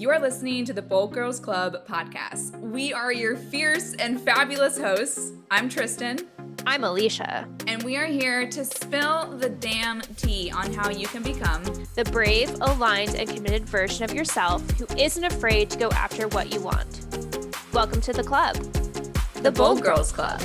[0.00, 2.58] You are listening to the Bold Girls Club podcast.
[2.58, 5.32] We are your fierce and fabulous hosts.
[5.50, 6.20] I'm Tristan.
[6.64, 7.46] I'm Alicia.
[7.66, 11.62] And we are here to spill the damn tea on how you can become
[11.96, 16.50] the brave, aligned, and committed version of yourself who isn't afraid to go after what
[16.50, 17.04] you want.
[17.74, 20.40] Welcome to the club, the, the Bold, Bold Girls Club.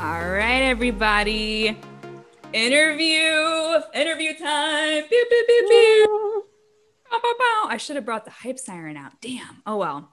[0.00, 1.78] All right, everybody.
[2.54, 5.04] Interview, interview time.
[5.10, 6.25] Beep, beep, beep,
[7.66, 9.20] I should have brought the hype siren out.
[9.20, 9.62] Damn.
[9.66, 10.10] Oh well.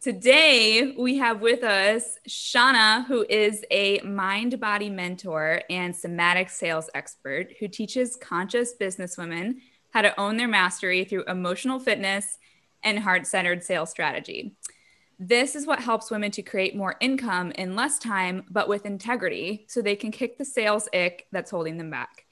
[0.00, 6.90] Today we have with us Shawna, who is a mind body mentor and somatic sales
[6.94, 9.56] expert who teaches conscious businesswomen
[9.90, 12.38] how to own their mastery through emotional fitness
[12.82, 14.54] and heart centered sales strategy.
[15.18, 19.64] This is what helps women to create more income in less time, but with integrity,
[19.68, 22.25] so they can kick the sales ick that's holding them back.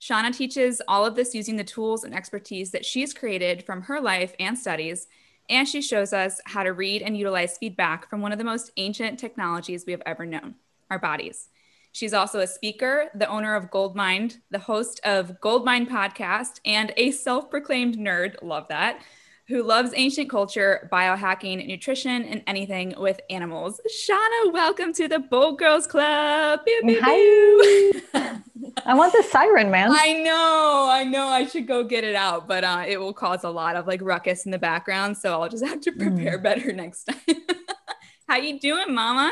[0.00, 4.00] Shawna teaches all of this using the tools and expertise that she's created from her
[4.00, 5.06] life and studies,
[5.48, 8.70] and she shows us how to read and utilize feedback from one of the most
[8.76, 10.54] ancient technologies we have ever known
[10.90, 11.48] our bodies.
[11.92, 17.12] She's also a speaker, the owner of Goldmind, the host of Goldmind podcast, and a
[17.12, 18.34] self proclaimed nerd.
[18.42, 19.00] Love that
[19.46, 23.80] who loves ancient culture, biohacking, nutrition, and anything with animals.
[23.88, 26.60] Shawna, welcome to the Bold Girls Club.
[26.64, 28.40] Pew, pew, Hi.
[28.86, 29.90] I want the siren, man.
[29.92, 31.26] I know, I know.
[31.26, 34.00] I should go get it out, but uh, it will cause a lot of like
[34.02, 36.42] ruckus in the background, so I'll just have to prepare mm.
[36.42, 37.20] better next time.
[38.28, 39.30] How you doing, Mama?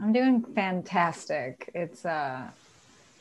[0.00, 1.70] I'm doing fantastic.
[1.74, 2.48] It's uh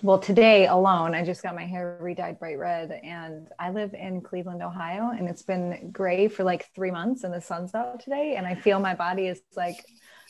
[0.08, 4.22] well today alone i just got my hair redyed bright red and i live in
[4.22, 8.36] cleveland ohio and it's been gray for like three months and the sun's out today
[8.38, 9.76] and i feel my body is like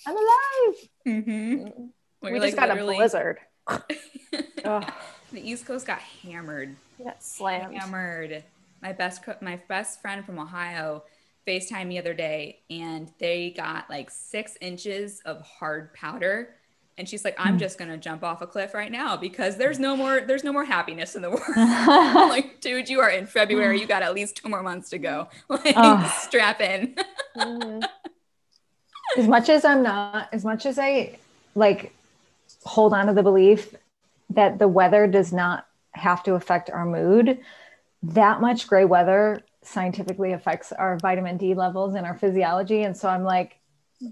[0.08, 0.90] i'm alive!
[1.08, 1.58] Mm-hmm.
[2.22, 2.96] well, we just like got literally...
[2.96, 4.94] a blizzard the
[5.34, 6.76] east coast got hammered.
[7.04, 7.76] Got slammed.
[7.76, 8.44] Hammered.
[8.82, 11.04] My best my best friend from ohio
[11.48, 16.56] facetime the other day and they got like six inches of hard powder
[16.98, 17.60] and she's like i'm hmm.
[17.60, 20.52] just going to jump off a cliff right now because there's no more there's no
[20.52, 21.44] more happiness in the world.
[22.30, 23.80] Like dude you are in february.
[23.80, 25.30] You got at least two more months to go.
[25.50, 26.16] Like oh.
[26.20, 26.96] strap in.
[29.18, 31.18] As much as i'm not as much as i
[31.56, 31.94] like
[32.64, 33.74] hold on to the belief
[34.32, 37.40] that the weather does not have to affect our mood
[38.04, 42.84] that much gray weather scientifically affects our vitamin d levels and our physiology.
[42.84, 43.58] And so i'm like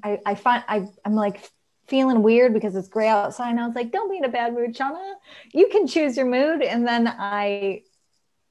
[0.03, 1.51] I, I find I, I'm like
[1.87, 3.51] feeling weird because it's gray outside.
[3.51, 5.13] And I was like, don't be in a bad mood, Shawna.
[5.53, 6.61] You can choose your mood.
[6.61, 7.83] And then I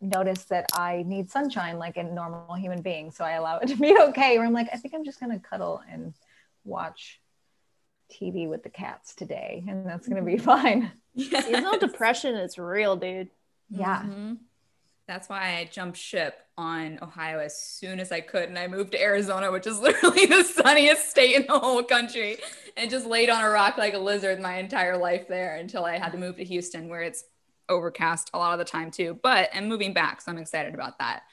[0.00, 3.10] noticed that I need sunshine like a normal human being.
[3.10, 4.38] So I allow it to be okay.
[4.38, 6.14] Where I'm like, I think I'm just going to cuddle and
[6.64, 7.20] watch
[8.12, 9.64] TV with the cats today.
[9.68, 10.92] And that's going to be fine.
[11.14, 11.46] Yes.
[11.46, 13.30] Seasonal depression is real, dude.
[13.70, 14.02] Yeah.
[14.02, 14.34] Mm-hmm.
[15.06, 18.48] That's why I jumped ship on Ohio as soon as I could.
[18.48, 22.38] And I moved to Arizona, which is literally the sunniest state in the whole country,
[22.76, 25.98] and just laid on a rock like a lizard my entire life there until I
[25.98, 27.24] had to move to Houston, where it's
[27.68, 29.18] overcast a lot of the time too.
[29.22, 31.24] But I'm moving back, so I'm excited about that.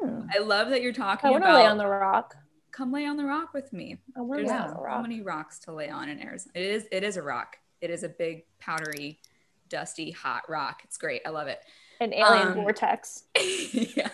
[0.00, 0.22] Hmm.
[0.34, 1.42] I love that you're talking about.
[1.42, 2.34] I want to lay on the rock.
[2.72, 3.98] Come lay on the rock with me.
[4.16, 4.98] I want to lay on the rock.
[4.98, 6.52] So many rocks to lay on in Arizona.
[6.54, 6.88] It is.
[6.90, 7.58] It is a rock.
[7.80, 9.20] It is a big, powdery,
[9.68, 10.80] dusty, hot rock.
[10.84, 11.22] It's great.
[11.24, 11.60] I love it
[12.02, 13.24] an alien um, vortex.
[13.72, 14.08] yeah.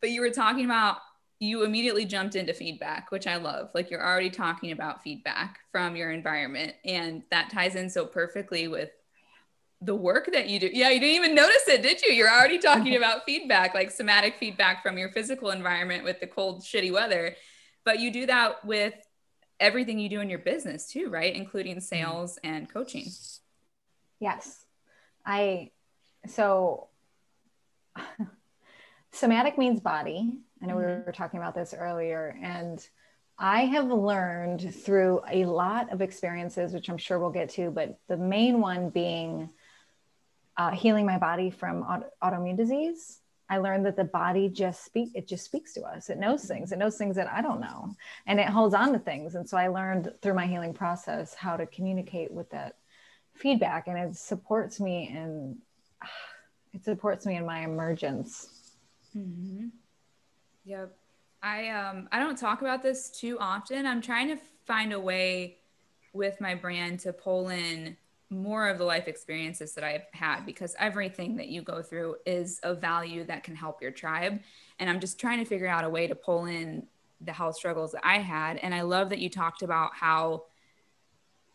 [0.00, 0.98] But you were talking about
[1.42, 3.70] you immediately jumped into feedback, which I love.
[3.74, 6.74] Like you're already talking about feedback from your environment.
[6.84, 8.90] And that ties in so perfectly with
[9.80, 10.70] the work that you do.
[10.72, 12.12] Yeah, you didn't even notice it, did you?
[12.12, 16.62] You're already talking about feedback, like somatic feedback from your physical environment with the cold,
[16.62, 17.34] shitty weather.
[17.84, 18.94] But you do that with
[19.58, 21.34] everything you do in your business too, right?
[21.34, 21.80] Including mm-hmm.
[21.80, 23.06] sales and coaching.
[24.20, 24.64] Yes.
[25.26, 25.70] I,
[26.28, 26.88] so
[29.12, 30.38] somatic means body.
[30.62, 31.00] I know mm-hmm.
[31.00, 32.36] we were talking about this earlier.
[32.42, 32.86] And
[33.38, 37.98] I have learned through a lot of experiences, which I'm sure we'll get to, but
[38.08, 39.50] the main one being
[40.56, 43.18] uh, healing my body from auto- autoimmune disease.
[43.48, 46.08] I learned that the body just speak it just speaks to us.
[46.08, 46.72] It knows things.
[46.72, 47.94] It knows things that I don't know,
[48.26, 49.34] and it holds on to things.
[49.34, 52.76] And so I learned through my healing process how to communicate with that
[53.34, 55.58] feedback, and it supports me in
[56.72, 58.74] it supports me in my emergence.
[59.16, 59.68] Mm-hmm.
[60.64, 60.96] Yep.
[61.42, 63.86] I um I don't talk about this too often.
[63.86, 65.58] I'm trying to find a way
[66.12, 67.96] with my brand to pull in
[68.30, 72.60] more of the life experiences that I've had because everything that you go through is
[72.62, 74.40] a value that can help your tribe.
[74.78, 76.86] And I'm just trying to figure out a way to pull in
[77.20, 78.56] the health struggles that I had.
[78.58, 80.44] And I love that you talked about how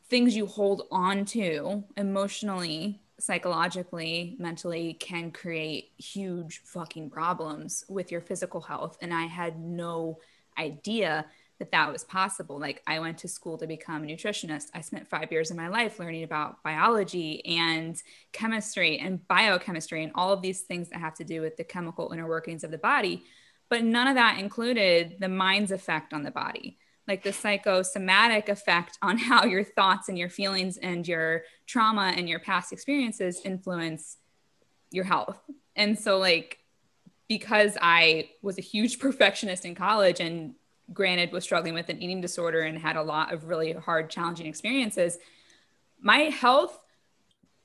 [0.10, 8.22] things you hold on to emotionally psychologically, mentally can create huge fucking problems with your
[8.22, 8.98] physical health.
[9.02, 10.20] And I had no
[10.58, 11.26] idea
[11.60, 12.60] that that was possible.
[12.60, 14.68] Like I went to school to become a nutritionist.
[14.76, 18.00] I spent 5 years of my life learning about biology and
[18.32, 22.12] chemistry and biochemistry and all of these things that have to do with the chemical
[22.14, 23.24] inner workings of the body,
[23.70, 28.98] but none of that included the mind's effect on the body like the psychosomatic effect
[29.02, 34.18] on how your thoughts and your feelings and your trauma and your past experiences influence
[34.92, 35.40] your health.
[35.76, 36.60] And so, like,
[37.28, 40.56] because I was a huge perfectionist in college and
[40.94, 44.46] granted was struggling with an eating disorder and had a lot of really hard, challenging
[44.46, 45.18] experiences,
[46.00, 46.80] my health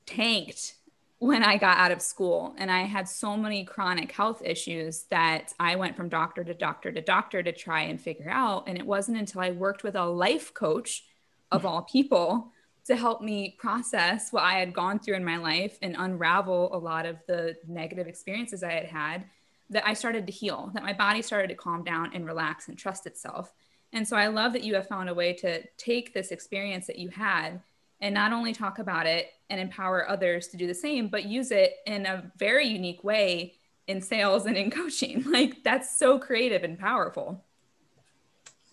[0.06, 0.74] tanked
[1.22, 2.52] when I got out of school.
[2.58, 6.90] And I had so many chronic health issues that I went from doctor to doctor
[6.90, 8.64] to doctor to try and figure out.
[8.66, 11.04] And it wasn't until I worked with a life coach
[11.52, 12.50] of all people
[12.86, 16.76] to help me process what I had gone through in my life and unravel a
[16.76, 19.24] lot of the negative experiences I had had
[19.70, 22.76] that I started to heal, that my body started to calm down and relax and
[22.76, 23.52] trust itself.
[23.92, 26.98] And so I love that you have found a way to take this experience that
[26.98, 27.60] you had
[28.02, 31.52] and not only talk about it and empower others to do the same, but use
[31.52, 33.54] it in a very unique way
[33.86, 35.24] in sales and in coaching.
[35.24, 37.42] Like that's so creative and powerful.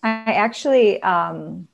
[0.02, 1.68] I actually, um,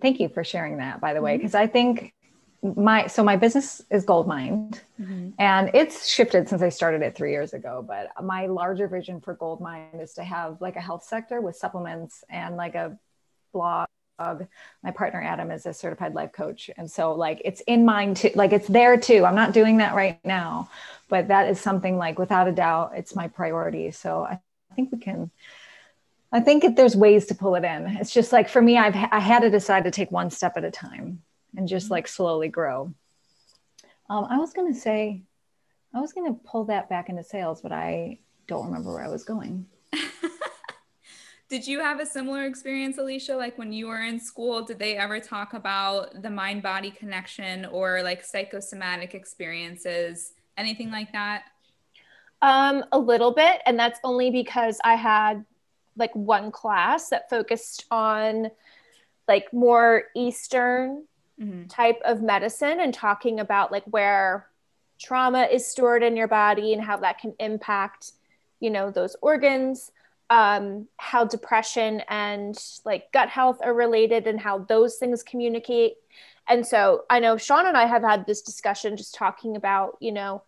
[0.00, 1.64] thank you for sharing that, by the way, because mm-hmm.
[1.64, 2.14] I think
[2.62, 5.30] my so my business is Goldmind mm-hmm.
[5.38, 9.34] and it's shifted since i started it three years ago but my larger vision for
[9.34, 12.98] Goldmind is to have like a health sector with supplements and like a
[13.54, 13.88] blog
[14.82, 16.70] my partner adam is a certified life coach.
[16.76, 19.24] And so like it's in mind too like it's there too.
[19.24, 20.70] I'm not doing that right now
[21.08, 23.90] but that is something like without a doubt it's my priority.
[23.90, 24.40] So i
[24.74, 25.30] think we can
[26.32, 29.18] i think there's ways to pull it in it's just like for me i've i
[29.18, 31.22] had to decide to take one step at a time
[31.56, 31.94] and just mm-hmm.
[31.94, 32.92] like slowly grow.
[34.08, 35.22] Um, i was going to say
[35.94, 39.08] i was going to pull that back into sales but i don't remember where i
[39.08, 39.66] was going
[41.50, 43.36] did you have a similar experience, Alicia?
[43.36, 47.66] Like when you were in school, did they ever talk about the mind body connection
[47.66, 51.42] or like psychosomatic experiences, anything like that?
[52.40, 53.62] Um, a little bit.
[53.66, 55.44] And that's only because I had
[55.96, 58.52] like one class that focused on
[59.26, 61.04] like more Eastern
[61.38, 61.66] mm-hmm.
[61.66, 64.46] type of medicine and talking about like where
[65.00, 68.12] trauma is stored in your body and how that can impact,
[68.60, 69.90] you know, those organs
[70.30, 75.96] um, how depression and like gut health are related and how those things communicate.
[76.48, 80.12] And so I know Sean and I have had this discussion just talking about, you
[80.12, 80.42] know,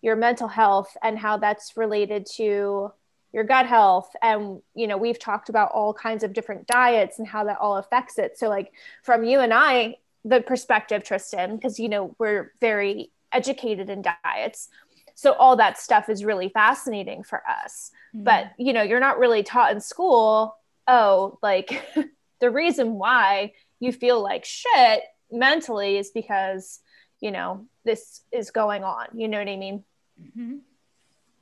[0.00, 2.92] your mental health and how that's related to
[3.32, 4.14] your gut health.
[4.22, 7.76] And, you know, we've talked about all kinds of different diets and how that all
[7.76, 8.38] affects it.
[8.38, 8.72] So, like,
[9.02, 14.68] from you and I, the perspective, Tristan, because, you know, we're very educated in diets.
[15.14, 17.90] So, all that stuff is really fascinating for us.
[18.14, 20.56] But you know you're not really taught in school
[20.86, 21.82] oh like
[22.40, 26.80] the reason why you feel like shit mentally is because
[27.20, 29.06] you know this is going on.
[29.14, 29.84] You know what i mean?
[30.22, 30.58] Mm-hmm.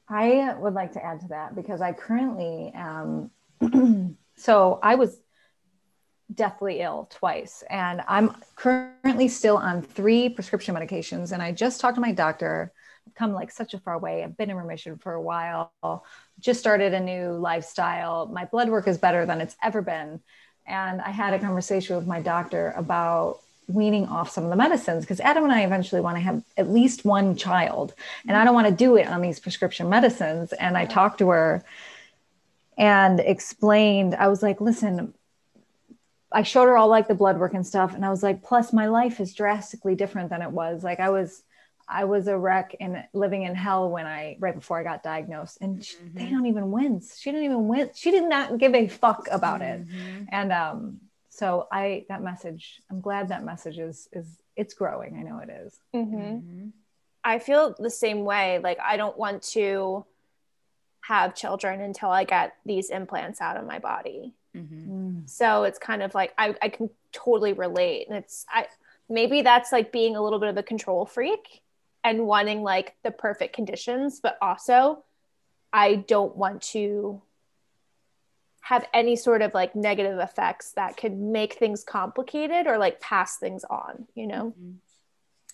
[0.08, 3.30] i would like to add to that because i currently am
[4.34, 5.18] so i was
[6.32, 11.32] deathly ill twice and i'm currently still on three prescription medications.
[11.32, 12.72] And i just talked to my doctor
[13.14, 14.22] come like such a far way.
[14.22, 16.04] I've been in remission for a while,
[16.40, 18.26] just started a new lifestyle.
[18.26, 20.20] My blood work is better than it's ever been.
[20.66, 25.04] And I had a conversation with my doctor about weaning off some of the medicines
[25.04, 27.94] because Adam and I eventually want to have at least one child.
[28.26, 30.52] And I don't want to do it on these prescription medicines.
[30.52, 31.64] And I talked to her
[32.76, 35.14] and explained, I was like, listen,
[36.30, 37.94] I showed her all like the blood work and stuff.
[37.94, 40.82] And I was like, plus my life is drastically different than it was.
[40.82, 41.42] Like I was
[41.92, 45.58] I was a wreck and living in hell when I right before I got diagnosed,
[45.60, 46.18] and she, mm-hmm.
[46.18, 47.18] they don't even wince.
[47.18, 47.98] She didn't even wince.
[47.98, 49.92] She did not give a fuck about mm-hmm.
[49.92, 50.28] it.
[50.30, 52.80] And um, so I that message.
[52.90, 55.16] I'm glad that message is is it's growing.
[55.18, 55.78] I know it is.
[55.94, 56.16] Mm-hmm.
[56.16, 56.68] mm-hmm.
[57.24, 58.58] I feel the same way.
[58.58, 60.04] Like I don't want to
[61.02, 64.34] have children until I get these implants out of my body.
[64.56, 64.92] Mm-hmm.
[64.92, 65.30] Mm.
[65.30, 68.66] So it's kind of like I, I can totally relate, and it's I
[69.08, 71.61] maybe that's like being a little bit of a control freak
[72.04, 75.04] and wanting like the perfect conditions, but also
[75.72, 77.22] I don't want to
[78.60, 83.38] have any sort of like negative effects that could make things complicated or like pass
[83.38, 84.54] things on, you know?
[84.58, 84.72] Mm-hmm.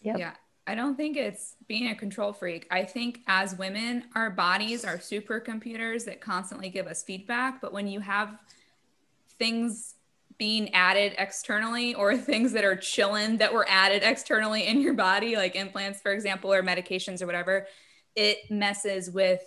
[0.03, 0.19] Yep.
[0.19, 0.33] Yeah.
[0.67, 2.67] I don't think it's being a control freak.
[2.71, 7.63] I think as women, our bodies are supercomputers that constantly give us feedback.
[7.63, 8.37] But when you have
[9.39, 9.95] things
[10.39, 15.37] being added externally or things that are chilling that were added externally in your body,
[15.37, 17.67] like implants, for example, or medications or whatever,
[18.15, 19.43] it messes with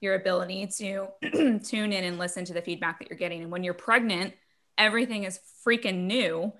[0.00, 1.08] your ability to
[1.64, 3.42] tune in and listen to the feedback that you're getting.
[3.42, 4.34] And when you're pregnant,
[4.78, 6.52] everything is freaking new.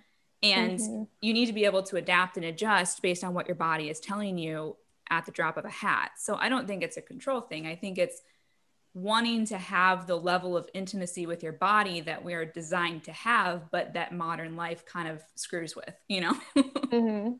[0.43, 1.03] And mm-hmm.
[1.21, 4.01] you need to be able to adapt and adjust based on what your body is
[4.01, 4.77] telling you
[5.11, 6.13] at the drop of a hat.
[6.19, 7.67] So I don't think it's a control thing.
[7.67, 8.23] I think it's
[8.93, 13.13] wanting to have the level of intimacy with your body that we are designed to
[13.13, 16.35] have, but that modern life kind of screws with, you know?
[16.57, 17.33] mm-hmm.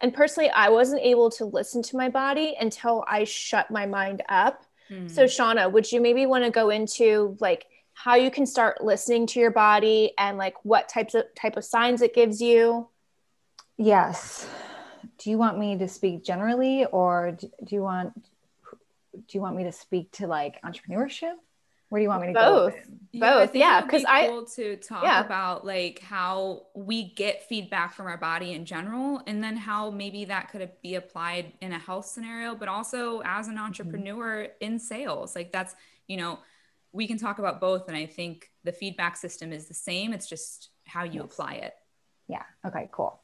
[0.00, 4.22] And personally, I wasn't able to listen to my body until I shut my mind
[4.28, 4.64] up.
[4.90, 5.08] Mm-hmm.
[5.08, 9.26] So, Shawna, would you maybe want to go into like how you can start listening
[9.28, 12.88] to your body and like what types of type of signs it gives you?
[13.78, 14.48] Yes.
[15.18, 18.12] Do you want me to speak generally or do you want
[19.16, 21.34] do you want me to speak to like entrepreneurship?
[21.88, 22.74] Where do you want me to both.
[22.74, 22.80] go?
[23.20, 25.24] Both, yeah, because yeah, I cool to talk yeah.
[25.24, 30.24] about like how we get feedback from our body in general, and then how maybe
[30.24, 33.64] that could be applied in a health scenario, but also as an mm-hmm.
[33.64, 34.64] entrepreneur mm-hmm.
[34.64, 35.36] in sales.
[35.36, 35.76] Like that's
[36.08, 36.40] you know,
[36.92, 40.12] we can talk about both, and I think the feedback system is the same.
[40.12, 41.24] It's just how you yes.
[41.24, 41.74] apply it.
[42.28, 42.42] Yeah.
[42.66, 42.88] Okay.
[42.90, 43.20] Cool.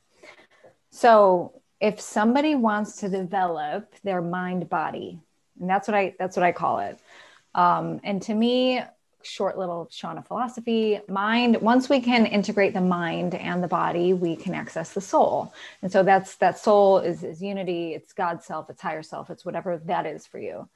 [0.90, 5.18] So if somebody wants to develop their mind body
[5.62, 6.98] and that's what i that's what i call it.
[7.54, 8.82] Um, and to me
[9.24, 14.36] short little shawna philosophy mind once we can integrate the mind and the body we
[14.36, 15.54] can access the soul.
[15.80, 19.44] And so that's that soul is, is unity it's god's self it's higher self it's
[19.44, 20.68] whatever that is for you.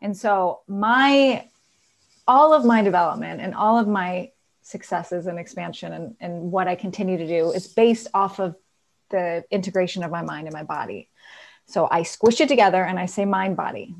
[0.00, 1.46] And so my
[2.26, 4.30] all of my development and all of my
[4.62, 8.54] successes and expansion and, and what i continue to do is based off of
[9.10, 11.08] the integration of my mind and my body.
[11.66, 13.94] So i squish it together and i say mind body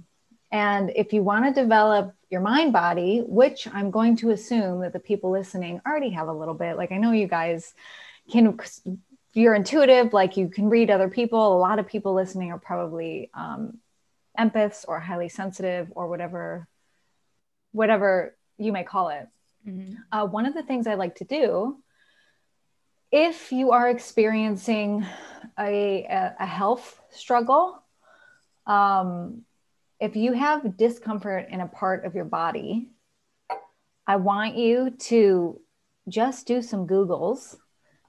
[0.51, 4.93] and if you want to develop your mind body, which I'm going to assume that
[4.93, 7.75] the people listening already have a little bit, like I know you guys
[8.31, 8.59] can,
[9.35, 11.57] you're intuitive, like you can read other people.
[11.57, 13.79] A lot of people listening are probably um,
[14.39, 16.67] empaths or highly sensitive or whatever,
[17.73, 19.29] whatever you may call it.
[19.67, 19.95] Mm-hmm.
[20.11, 21.79] Uh, one of the things I like to do
[23.11, 25.07] if you are experiencing
[25.59, 27.83] a, a, a health struggle,
[28.67, 29.45] um,
[30.01, 32.89] if you have discomfort in a part of your body,
[34.07, 35.61] I want you to
[36.09, 37.57] just do some Googles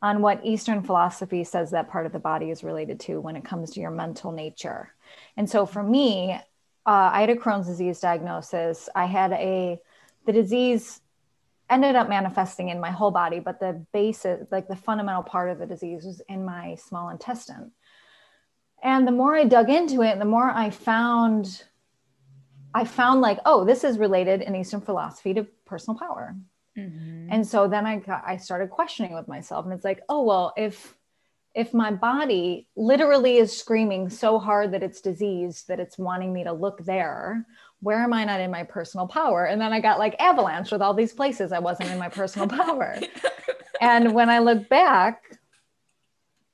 [0.01, 3.43] on what Eastern philosophy says that part of the body is related to when it
[3.43, 4.93] comes to your mental nature.
[5.35, 6.33] And so for me,
[6.85, 8.87] uh, I had a Crohn's disease diagnosis.
[8.95, 9.79] I had a,
[10.25, 11.01] the disease
[11.69, 15.59] ended up manifesting in my whole body, but the basis, like the fundamental part of
[15.59, 17.71] the disease was in my small intestine.
[18.81, 21.63] And the more I dug into it, the more I found
[22.73, 26.35] I found like, oh, this is related in Eastern philosophy to personal power.
[26.77, 27.29] Mm-hmm.
[27.31, 30.53] And so then I got, I started questioning with myself, and it's like, oh well,
[30.55, 30.95] if
[31.55, 36.43] if my body literally is screaming so hard that it's diseased that it's wanting me
[36.43, 37.45] to look there,
[37.81, 39.45] where am I not in my personal power?
[39.45, 42.47] And then I got like avalanche with all these places I wasn't in my personal
[42.65, 42.99] power.
[43.81, 45.39] and when I look back,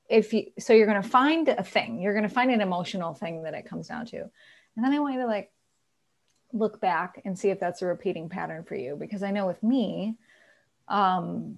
[0.08, 3.12] if you so you're going to find a thing, you're going to find an emotional
[3.12, 4.16] thing that it comes down to.
[4.20, 5.50] And then I want you to like
[6.52, 9.62] look back and see if that's a repeating pattern for you because i know with
[9.62, 10.16] me
[10.88, 11.56] um,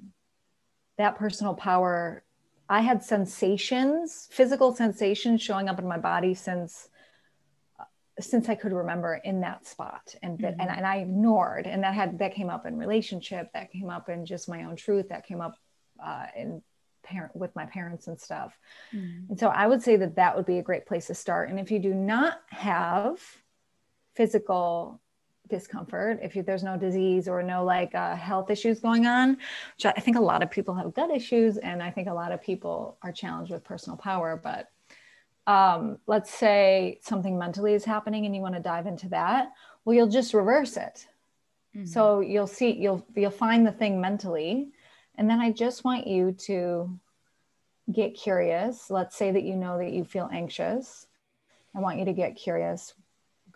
[0.96, 2.22] that personal power
[2.68, 6.88] i had sensations physical sensations showing up in my body since
[7.78, 7.84] uh,
[8.18, 10.60] since i could remember in that spot and that, mm-hmm.
[10.62, 14.08] and, and i ignored and that had that came up in relationship that came up
[14.08, 15.56] in just my own truth that came up
[16.04, 16.62] uh, in
[17.02, 18.58] parent with my parents and stuff
[18.94, 19.30] mm-hmm.
[19.30, 21.60] and so i would say that that would be a great place to start and
[21.60, 23.20] if you do not have
[24.18, 25.00] physical
[25.48, 26.18] discomfort.
[26.20, 29.38] If you, there's no disease or no like uh, health issues going on
[29.76, 32.32] which i think a lot of people have gut issues and i think a lot
[32.32, 34.70] of people are challenged with personal power but
[35.46, 39.52] um, let's say something mentally is happening and you want to dive into that
[39.84, 41.06] well you'll just reverse it.
[41.74, 41.86] Mm-hmm.
[41.86, 44.70] so you'll see you'll you'll find the thing mentally
[45.16, 46.98] and then i just want you to
[47.92, 48.90] get curious.
[48.90, 51.06] Let's say that you know that you feel anxious.
[51.74, 52.94] I want you to get curious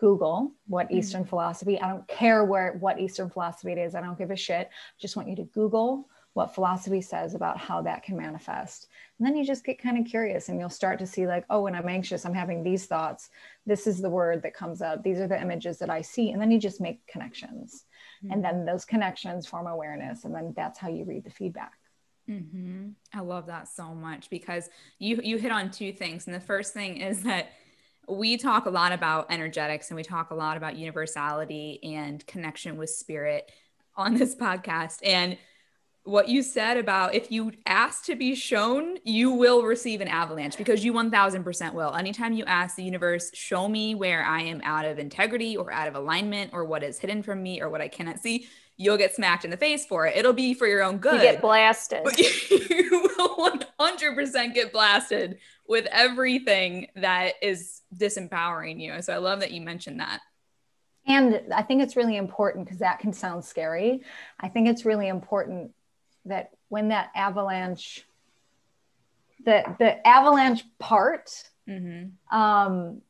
[0.03, 0.97] Google what mm-hmm.
[0.97, 1.79] Eastern philosophy.
[1.79, 3.95] I don't care where what Eastern philosophy it is.
[3.95, 4.67] I don't give a shit.
[4.67, 8.87] I Just want you to Google what philosophy says about how that can manifest.
[9.17, 11.61] And then you just get kind of curious and you'll start to see like, oh,
[11.61, 13.29] when I'm anxious, I'm having these thoughts.
[13.65, 15.03] This is the word that comes up.
[15.03, 16.31] These are the images that I see.
[16.31, 17.85] And then you just make connections.
[18.25, 18.33] Mm-hmm.
[18.33, 20.25] And then those connections form awareness.
[20.25, 21.77] And then that's how you read the feedback.
[22.29, 22.89] Mm-hmm.
[23.13, 24.69] I love that so much because
[24.99, 26.25] you you hit on two things.
[26.25, 27.51] And the first thing is that
[28.07, 32.77] we talk a lot about energetics and we talk a lot about universality and connection
[32.77, 33.51] with spirit
[33.95, 34.99] on this podcast.
[35.03, 35.37] And
[36.05, 40.57] what you said about if you ask to be shown, you will receive an avalanche
[40.57, 41.95] because you 1000% will.
[41.95, 45.87] Anytime you ask the universe, show me where I am out of integrity or out
[45.87, 49.15] of alignment or what is hidden from me or what I cannot see, you'll get
[49.15, 50.17] smacked in the face for it.
[50.17, 51.15] It'll be for your own good.
[51.15, 52.01] You get blasted.
[52.03, 52.17] But
[52.49, 55.37] you will 100% get blasted
[55.67, 59.01] with everything that is disempowering you.
[59.01, 60.19] So I love that you mentioned that.
[61.05, 64.01] And I think it's really important because that can sound scary.
[64.39, 65.71] I think it's really important
[66.25, 68.05] that when that avalanche,
[69.43, 71.29] the the avalanche part,
[71.67, 72.35] mm-hmm.
[72.35, 73.01] um,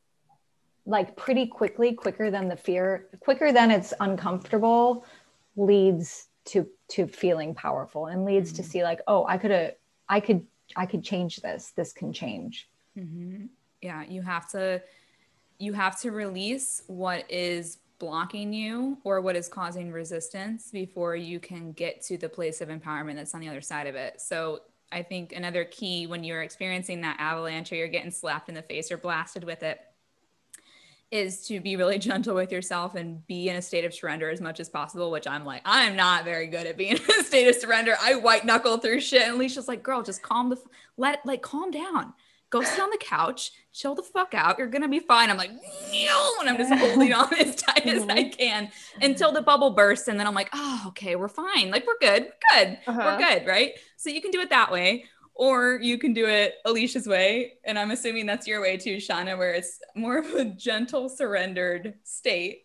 [0.86, 5.06] like pretty quickly, quicker than the fear, quicker than it's uncomfortable,
[5.56, 8.62] leads to to feeling powerful and leads mm-hmm.
[8.62, 9.72] to see like, oh, I could have,
[10.08, 10.46] I could,
[10.76, 11.72] I could change this.
[11.74, 12.68] This can change.
[12.98, 13.46] Mm-hmm.
[13.80, 14.82] Yeah, you have to,
[15.58, 21.40] you have to release what is blocking you or what is causing resistance before you
[21.40, 24.20] can get to the place of empowerment that's on the other side of it.
[24.20, 24.60] So
[24.92, 28.62] I think another key when you're experiencing that avalanche or you're getting slapped in the
[28.62, 29.80] face or blasted with it
[31.14, 34.40] is to be really gentle with yourself and be in a state of surrender as
[34.40, 37.48] much as possible, which I'm like, I'm not very good at being in a state
[37.48, 37.94] of surrender.
[38.02, 39.22] I white knuckle through shit.
[39.22, 40.58] And Alicia's like, girl, just calm the,
[40.96, 42.12] let, like, calm down
[42.54, 44.58] go sit on the couch, chill the fuck out.
[44.58, 45.28] You're gonna be fine.
[45.28, 48.70] I'm like, no, and I'm just holding on as tight as I can
[49.02, 51.70] until the bubble bursts, and then I'm like, oh, okay, we're fine.
[51.72, 53.00] Like we're good, we're good, uh-huh.
[53.04, 53.72] we're good, right?
[53.96, 57.78] So you can do it that way, or you can do it Alicia's way, and
[57.78, 62.64] I'm assuming that's your way too, Shawna, where it's more of a gentle, surrendered state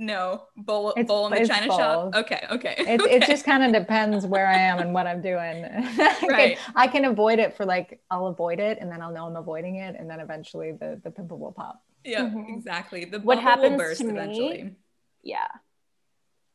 [0.00, 2.14] no, bowl, it's, bowl in the china shop.
[2.14, 2.74] Okay, okay.
[2.78, 3.16] It, okay.
[3.16, 5.62] it just kind of depends where I am and what I'm doing.
[5.66, 6.56] I right.
[6.56, 9.36] Can, I can avoid it for like I'll avoid it and then I'll know I'm
[9.36, 11.82] avoiding it and then eventually the the pimple will pop.
[12.02, 12.54] Yeah, mm-hmm.
[12.54, 13.04] exactly.
[13.04, 14.76] The what happens will burst to me, eventually.
[15.22, 15.48] Yeah,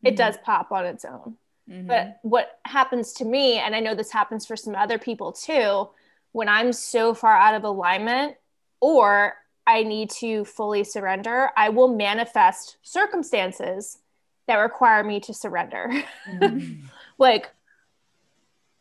[0.04, 0.16] it mm-hmm.
[0.16, 1.38] does pop on its own.
[1.70, 1.88] Mm-hmm.
[1.88, 5.90] But what happens to me, and I know this happens for some other people too,
[6.32, 8.36] when I'm so far out of alignment
[8.82, 13.98] or I need to fully surrender, I will manifest circumstances
[14.48, 15.92] that require me to surrender.
[16.30, 16.86] Mm-hmm.
[17.18, 17.52] like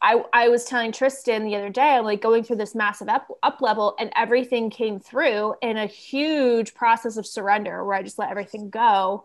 [0.02, 3.26] I, I was telling Tristan the other day, I'm like going through this massive up,
[3.42, 8.18] up level and everything came through in a huge process of surrender where I just
[8.18, 9.24] let everything go.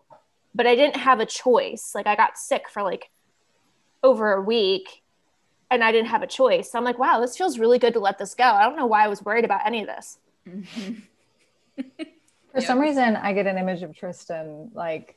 [0.55, 1.91] But I didn't have a choice.
[1.93, 3.09] Like I got sick for like
[4.03, 5.03] over a week
[5.71, 6.71] and I didn't have a choice.
[6.71, 8.43] So I'm like, wow, this feels really good to let this go.
[8.43, 10.17] I don't know why I was worried about any of this.
[10.47, 10.93] Mm-hmm.
[12.51, 12.67] For yep.
[12.67, 15.15] some reason, I get an image of Tristan like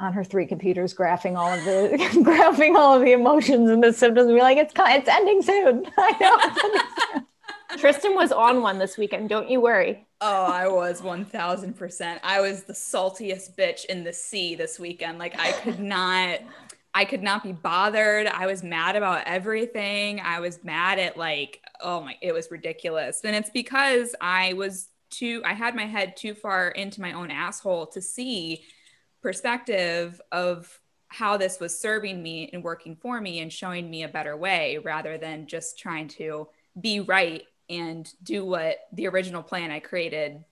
[0.00, 3.92] on her three computers, graphing all of the graphing all of the emotions and the
[3.92, 4.28] symptoms.
[4.28, 5.86] And Be like, it's it's ending soon.
[5.98, 7.76] I know.
[7.78, 9.28] Tristan was on one this weekend.
[9.28, 10.06] Don't you worry.
[10.20, 12.20] Oh, I was one thousand percent.
[12.24, 15.18] I was the saltiest bitch in the sea this weekend.
[15.18, 16.40] Like I could not.
[16.96, 18.26] I could not be bothered.
[18.26, 20.18] I was mad about everything.
[20.20, 23.20] I was mad at like, oh my, it was ridiculous.
[23.22, 27.30] And it's because I was too i had my head too far into my own
[27.30, 28.62] asshole to see
[29.22, 34.08] perspective of how this was serving me and working for me and showing me a
[34.08, 36.48] better way rather than just trying to
[36.80, 40.44] be right and do what the original plan i created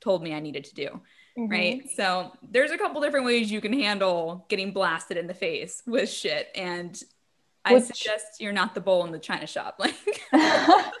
[0.00, 1.00] told me i needed to do
[1.38, 1.50] mm-hmm.
[1.50, 5.82] right so there's a couple different ways you can handle getting blasted in the face
[5.86, 7.02] with shit and
[7.64, 9.78] I Which, suggest you're not the bowl in the china shop.
[9.80, 9.94] Like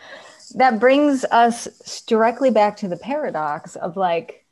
[0.54, 4.44] that brings us directly back to the paradox of like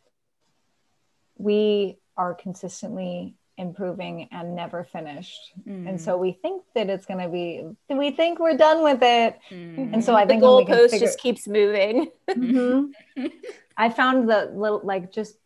[1.36, 5.88] we are consistently improving and never finished mm.
[5.88, 9.36] and so we think that it's going to be we think we're done with it
[9.50, 9.92] mm.
[9.92, 13.26] and so i think the goalpost figure- just keeps moving mm-hmm.
[13.76, 15.38] i found that little like just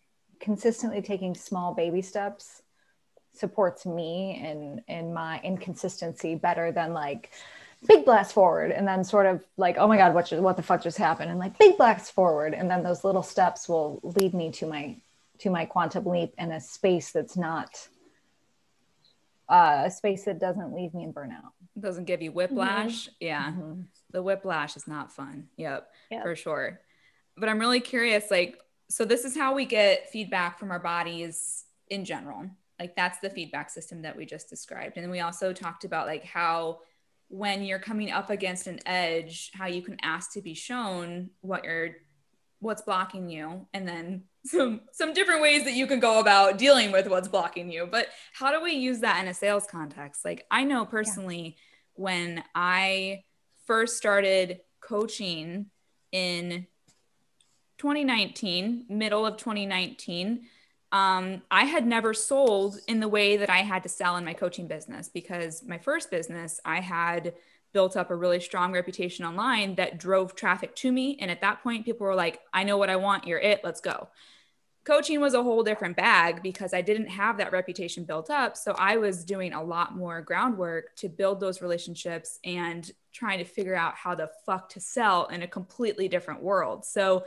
[0.43, 2.63] consistently taking small baby steps
[3.33, 7.31] supports me in in my inconsistency better than like
[7.87, 10.83] big blast forward and then sort of like oh my god what, what the fuck
[10.83, 11.31] just happened?
[11.31, 12.55] And like big blast forward.
[12.55, 14.97] And then those little steps will lead me to my
[15.39, 17.89] to my quantum leap in a space that's not
[19.49, 21.51] uh, a space that doesn't leave me in burnout.
[21.79, 23.07] Doesn't give you whiplash?
[23.07, 23.15] Mm-hmm.
[23.21, 23.51] yeah.
[23.51, 23.81] Mm-hmm.
[24.11, 25.49] the whiplash is not fun.
[25.57, 26.23] Yep, yep.
[26.23, 26.81] For sure.
[27.37, 28.59] But i'm really curious like
[28.93, 32.51] so this is how we get feedback from our bodies in general.
[32.79, 34.97] Like that's the feedback system that we just described.
[34.97, 36.81] And then we also talked about like how
[37.29, 41.65] when you're coming up against an edge how you can ask to be shown what
[41.65, 41.97] you're
[42.59, 46.93] what's blocking you and then some some different ways that you can go about dealing
[46.93, 47.89] with what's blocking you.
[47.91, 50.25] But how do we use that in a sales context?
[50.25, 51.63] Like i know personally yeah.
[51.95, 53.25] when i
[53.67, 55.67] first started coaching
[56.11, 56.67] in
[57.83, 60.47] 2019 middle of 2019
[60.93, 64.35] um, I had never sold in the way that I had to sell in my
[64.35, 67.33] coaching business because my first business, I had
[67.73, 71.17] built up a really strong reputation online that drove traffic to me.
[71.19, 73.27] And at that point, people were like, I know what I want.
[73.27, 73.63] You're it.
[73.65, 74.09] Let's go.
[74.85, 78.57] Coaching was a whole different bag because I didn't have that reputation built up.
[78.57, 83.45] So I was doing a lot more groundwork to build those relationships and trying to
[83.45, 86.85] figure out how the fuck to sell in a completely different world.
[86.85, 87.25] So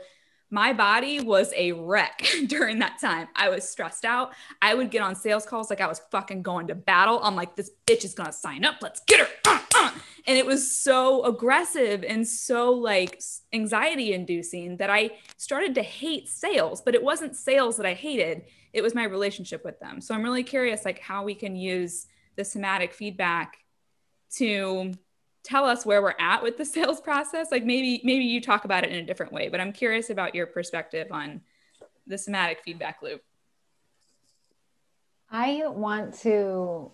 [0.50, 3.28] my body was a wreck during that time.
[3.34, 4.32] I was stressed out.
[4.62, 7.20] I would get on sales calls like I was fucking going to battle.
[7.22, 8.76] I'm like, this bitch is gonna sign up.
[8.80, 9.28] Let's get her.
[9.46, 9.90] Uh, uh.
[10.28, 13.20] And it was so aggressive and so like
[13.52, 18.44] anxiety inducing that I started to hate sales, but it wasn't sales that I hated.
[18.72, 20.00] It was my relationship with them.
[20.00, 23.58] So I'm really curious like how we can use the somatic feedback
[24.36, 24.92] to
[25.46, 28.84] tell us where we're at with the sales process like maybe maybe you talk about
[28.84, 31.40] it in a different way but i'm curious about your perspective on
[32.06, 33.22] the somatic feedback loop
[35.30, 36.90] i want to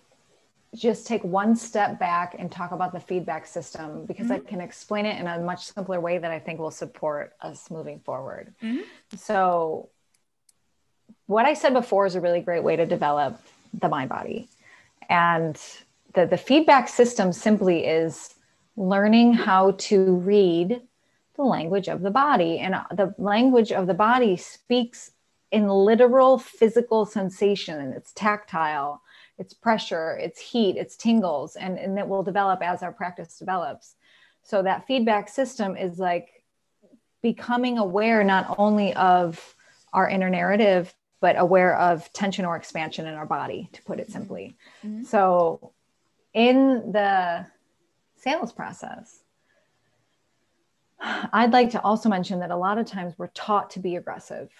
[0.74, 4.46] just take one step back and talk about the feedback system because mm-hmm.
[4.46, 7.70] i can explain it in a much simpler way that i think will support us
[7.70, 8.82] moving forward mm-hmm.
[9.16, 9.88] so
[11.26, 13.40] what i said before is a really great way to develop
[13.80, 14.48] the mind body
[15.08, 15.58] and
[16.14, 18.34] the, the feedback system simply is
[18.76, 20.80] learning how to read
[21.36, 22.58] the language of the body.
[22.58, 25.10] And the language of the body speaks
[25.50, 27.92] in literal physical sensation.
[27.92, 29.02] It's tactile,
[29.38, 33.94] it's pressure, it's heat, it's tingles, and, and it will develop as our practice develops.
[34.42, 36.44] So that feedback system is like
[37.22, 39.54] becoming aware not only of
[39.92, 44.10] our inner narrative, but aware of tension or expansion in our body, to put it
[44.10, 44.56] simply.
[44.84, 45.04] Mm-hmm.
[45.04, 45.72] So
[46.34, 47.46] in the
[48.22, 49.20] sales process.
[51.00, 54.50] I'd like to also mention that a lot of times we're taught to be aggressive.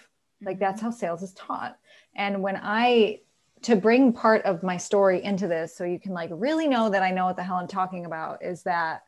[0.41, 0.91] Like that's mm-hmm.
[0.91, 1.77] how sales is taught.
[2.15, 3.21] And when I
[3.61, 7.01] to bring part of my story into this so you can like really know that
[7.01, 9.03] I know what the hell I'm talking about is that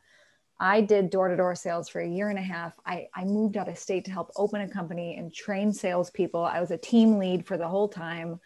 [0.58, 2.72] I did door-to-door sales for a year and a half.
[2.86, 6.42] I, I moved out of state to help open a company and train salespeople.
[6.42, 8.40] I was a team lead for the whole time.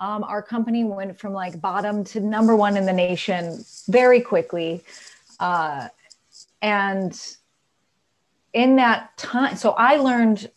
[0.00, 4.82] Um, our company went from like bottom to number one in the nation very quickly.
[5.42, 5.88] Uh,
[6.62, 7.20] and
[8.52, 10.48] in that time, so I learned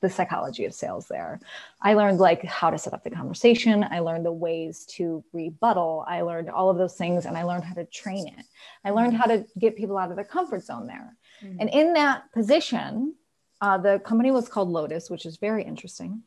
[0.00, 1.40] the psychology of sales there.
[1.80, 3.86] I learned like how to set up the conversation.
[3.88, 6.04] I learned the ways to rebuttal.
[6.08, 8.46] I learned all of those things and I learned how to train it.
[8.82, 11.14] I learned how to get people out of their comfort zone there.
[11.44, 11.56] Mm-hmm.
[11.60, 13.14] And in that position,
[13.60, 16.22] uh, the company was called Lotus, which is very interesting.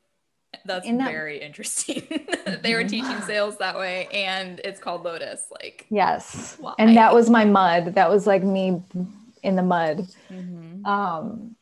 [0.66, 2.04] That's in very interesting.
[2.62, 3.28] they were teaching mm-hmm.
[3.28, 5.46] sales that way and it's called Lotus.
[5.52, 6.56] Like, yes.
[6.60, 6.74] Why?
[6.80, 7.96] And that was my mud.
[7.96, 8.82] That was like me
[9.44, 10.08] in the mud.
[10.32, 10.86] Mm-hmm.
[10.86, 11.56] Um,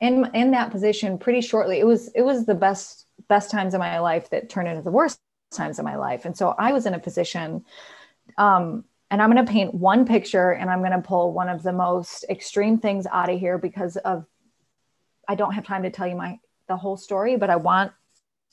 [0.00, 3.80] in, in that position pretty shortly, it was, it was the best, best times of
[3.80, 6.24] my life that turned into the worst times of my life.
[6.24, 7.64] And so I was in a position,
[8.36, 11.62] um, and I'm going to paint one picture and I'm going to pull one of
[11.62, 14.26] the most extreme things out of here because of
[15.26, 17.92] I don't have time to tell you my the whole story, but I want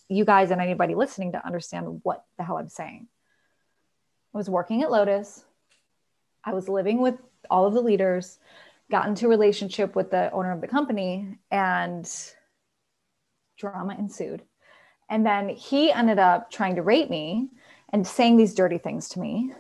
[0.10, 3.08] you guys and anybody listening to understand what the hell I'm saying.
[4.34, 5.44] I was working at Lotus.
[6.44, 7.15] I was living with
[7.50, 8.38] all of the leaders,
[8.91, 12.10] got into a relationship with the owner of the company, and
[13.58, 14.44] drama ensued.
[15.10, 17.50] And then he ended up trying to rape me
[17.89, 19.54] and saying these dirty things to me.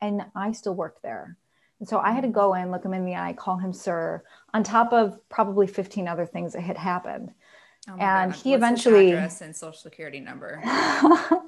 [0.00, 1.36] And I still worked there.
[1.78, 4.22] And so I had to go in, look him in the eye, call him sir,
[4.52, 7.32] on top of probably 15 other things that had happened.
[7.88, 10.60] Oh and he What's eventually address and social security number.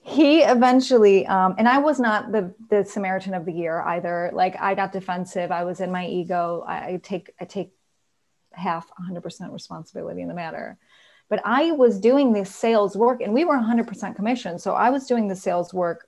[0.00, 4.30] he eventually, um, and I was not the the Samaritan of the year either.
[4.32, 5.50] Like I got defensive.
[5.50, 6.64] I was in my ego.
[6.66, 7.72] I, I take I take
[8.52, 10.78] half 100% responsibility in the matter.
[11.28, 14.58] But I was doing this sales work, and we were 100% commission.
[14.58, 16.06] So I was doing the sales work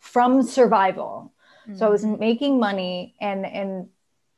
[0.00, 1.32] from survival.
[1.62, 1.78] Mm-hmm.
[1.78, 2.20] So I was mm-hmm.
[2.20, 3.88] making money, and and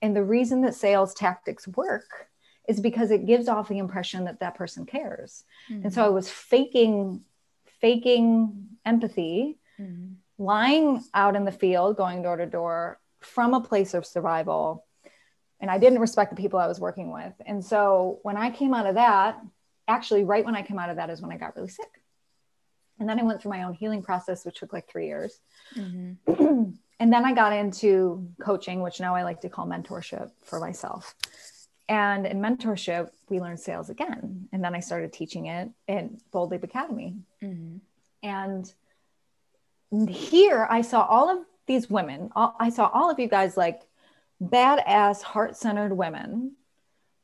[0.01, 2.30] and the reason that sales tactics work
[2.69, 5.45] is because it gives off the impression that that person cares.
[5.71, 5.85] Mm-hmm.
[5.85, 7.25] And so I was faking
[7.81, 10.13] faking empathy, mm-hmm.
[10.39, 14.85] lying out in the field, going door to door from a place of survival.
[15.61, 17.35] And I didn't respect the people I was working with.
[17.45, 19.41] And so when I came out of that,
[19.89, 21.91] actually, right when I came out of that is when I got really sick.
[22.99, 25.41] And then I went through my own healing process, which took like three years.
[25.75, 26.33] Mm-hmm.
[27.01, 31.15] and then I got into coaching, which now I like to call mentorship for myself.
[31.91, 34.49] And in mentorship, we learned sales again.
[34.53, 37.17] And then I started teaching it in Bold Leap Academy.
[37.43, 37.79] Mm-hmm.
[38.23, 38.73] And
[40.09, 43.83] here I saw all of these women, all, I saw all of you guys like
[44.41, 46.53] badass, heart centered women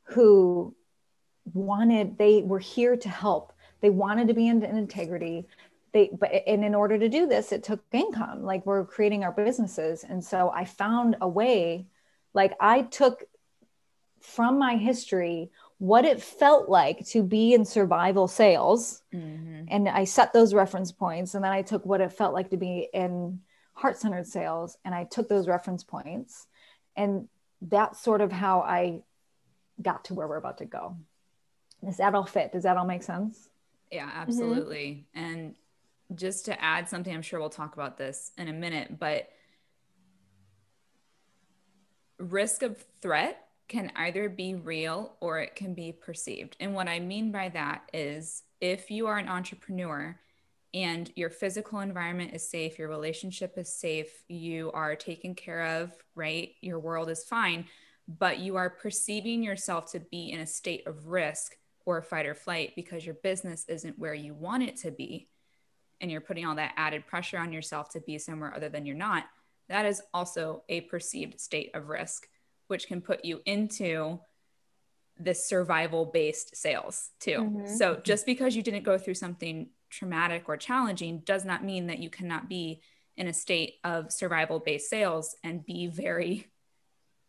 [0.03, 0.75] who
[1.53, 3.53] wanted, they were here to help.
[3.79, 5.47] they wanted to be in, in integrity
[5.93, 9.31] they but and in order to do this it took income like we're creating our
[9.31, 11.85] businesses and so i found a way
[12.33, 13.23] like i took
[14.19, 15.49] from my history
[15.79, 19.03] what it felt like to be in survival sales.
[19.13, 19.65] Mm-hmm.
[19.69, 22.57] and i set those reference points and then i took what it felt like to
[22.57, 23.39] be in
[23.73, 26.47] heart-centered sales and i took those reference points.
[26.95, 27.27] And
[27.61, 29.01] that's sort of how i
[29.81, 30.97] got to where we're about to go.
[31.85, 32.51] Does that all fit?
[32.51, 33.49] Does that all make sense?
[33.91, 35.05] Yeah absolutely.
[35.15, 35.25] Mm-hmm.
[35.25, 35.55] and
[36.15, 39.29] just to add something, I'm sure we'll talk about this in a minute, but
[42.17, 46.55] risk of threat can either be real or it can be perceived.
[46.59, 50.17] And what I mean by that is if you are an entrepreneur
[50.73, 55.91] and your physical environment is safe, your relationship is safe, you are taken care of,
[56.15, 56.51] right?
[56.61, 57.65] Your world is fine,
[58.07, 62.35] but you are perceiving yourself to be in a state of risk or fight or
[62.35, 65.29] flight because your business isn't where you want it to be
[65.99, 68.95] and you're putting all that added pressure on yourself to be somewhere other than you're
[68.95, 69.23] not,
[69.69, 72.27] that is also a perceived state of risk,
[72.67, 74.19] which can put you into
[75.19, 77.39] this survival based sales too.
[77.39, 77.75] Mm-hmm.
[77.75, 81.99] So just because you didn't go through something traumatic or challenging does not mean that
[81.99, 82.81] you cannot be
[83.15, 86.45] in a state of survival based sales and be very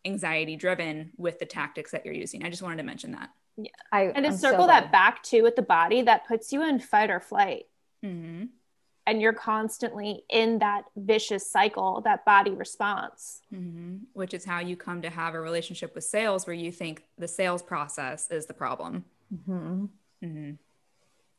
[0.05, 2.43] anxiety driven with the tactics that you're using.
[2.43, 3.29] I just wanted to mention that.
[3.57, 3.71] Yeah.
[3.91, 6.63] I, and to I'm circle so that back to with the body, that puts you
[6.63, 7.65] in fight or flight.
[8.05, 8.45] Mm-hmm
[9.09, 13.97] and you're constantly in that vicious cycle that body response mm-hmm.
[14.13, 17.27] which is how you come to have a relationship with sales where you think the
[17.27, 19.85] sales process is the problem mm-hmm.
[20.23, 20.51] Mm-hmm.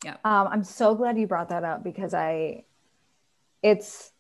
[0.05, 2.65] yeah um, i'm so glad you brought that up because i
[3.63, 4.11] it's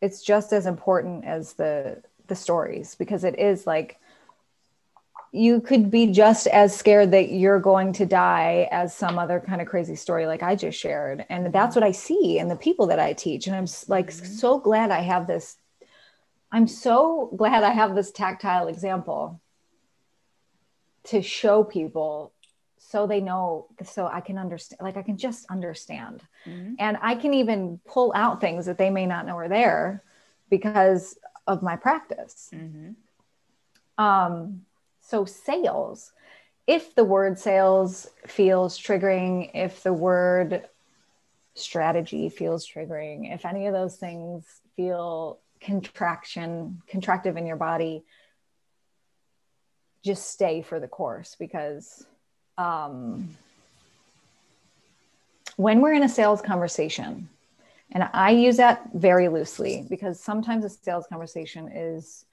[0.00, 3.98] it's just as important as the the stories because it is like
[5.32, 9.60] you could be just as scared that you're going to die as some other kind
[9.60, 11.24] of crazy story like I just shared.
[11.28, 13.46] And that's what I see in the people that I teach.
[13.46, 14.26] And I'm like mm-hmm.
[14.26, 15.56] so glad I have this.
[16.50, 19.40] I'm so glad I have this tactile example
[21.04, 22.32] to show people
[22.78, 26.22] so they know so I can understand like I can just understand.
[26.46, 26.74] Mm-hmm.
[26.78, 30.02] And I can even pull out things that they may not know are there
[30.48, 32.48] because of my practice.
[32.54, 32.92] Mm-hmm.
[34.02, 34.62] Um
[35.08, 36.12] so, sales,
[36.66, 40.68] if the word sales feels triggering, if the word
[41.54, 44.44] strategy feels triggering, if any of those things
[44.76, 48.04] feel contraction, contractive in your body,
[50.04, 52.06] just stay for the course because
[52.58, 53.34] um,
[55.56, 57.30] when we're in a sales conversation,
[57.92, 62.26] and I use that very loosely because sometimes a sales conversation is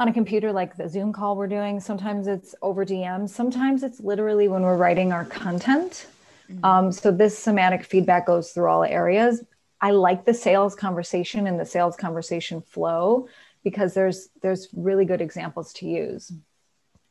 [0.00, 1.78] on a computer like the Zoom call we're doing.
[1.78, 3.28] Sometimes it's over DM.
[3.28, 6.06] Sometimes it's literally when we're writing our content.
[6.50, 6.64] Mm-hmm.
[6.64, 9.44] Um, so this somatic feedback goes through all areas.
[9.78, 13.28] I like the sales conversation and the sales conversation flow
[13.62, 16.32] because there's there's really good examples to use.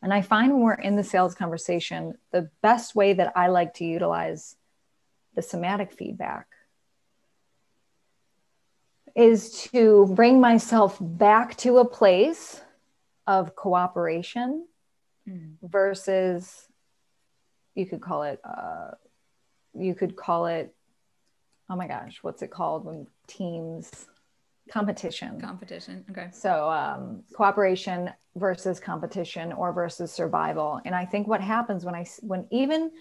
[0.02, 3.76] And I find when we're in the sales conversation, the best way that I like
[3.76, 4.56] to utilize
[5.36, 6.48] the somatic feedback
[9.16, 12.62] is to bring myself back to a place
[13.30, 14.66] of cooperation
[15.30, 15.54] mm.
[15.62, 16.68] versus
[17.76, 18.92] you could call it uh,
[19.76, 20.74] you could call it
[21.70, 24.08] oh my gosh what's it called when teams
[24.72, 25.40] competition.
[25.42, 26.30] Competition okay.
[26.32, 30.82] So um, cooperation versus competition or versus survival.
[30.84, 32.92] And i think what happens when i when even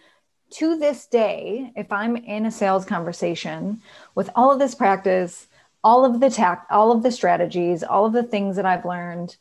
[0.50, 3.80] to this day if i'm in a sales conversation
[4.14, 5.46] with all of this practice
[5.84, 9.36] all of the tact all of the strategies all of the things that i've learned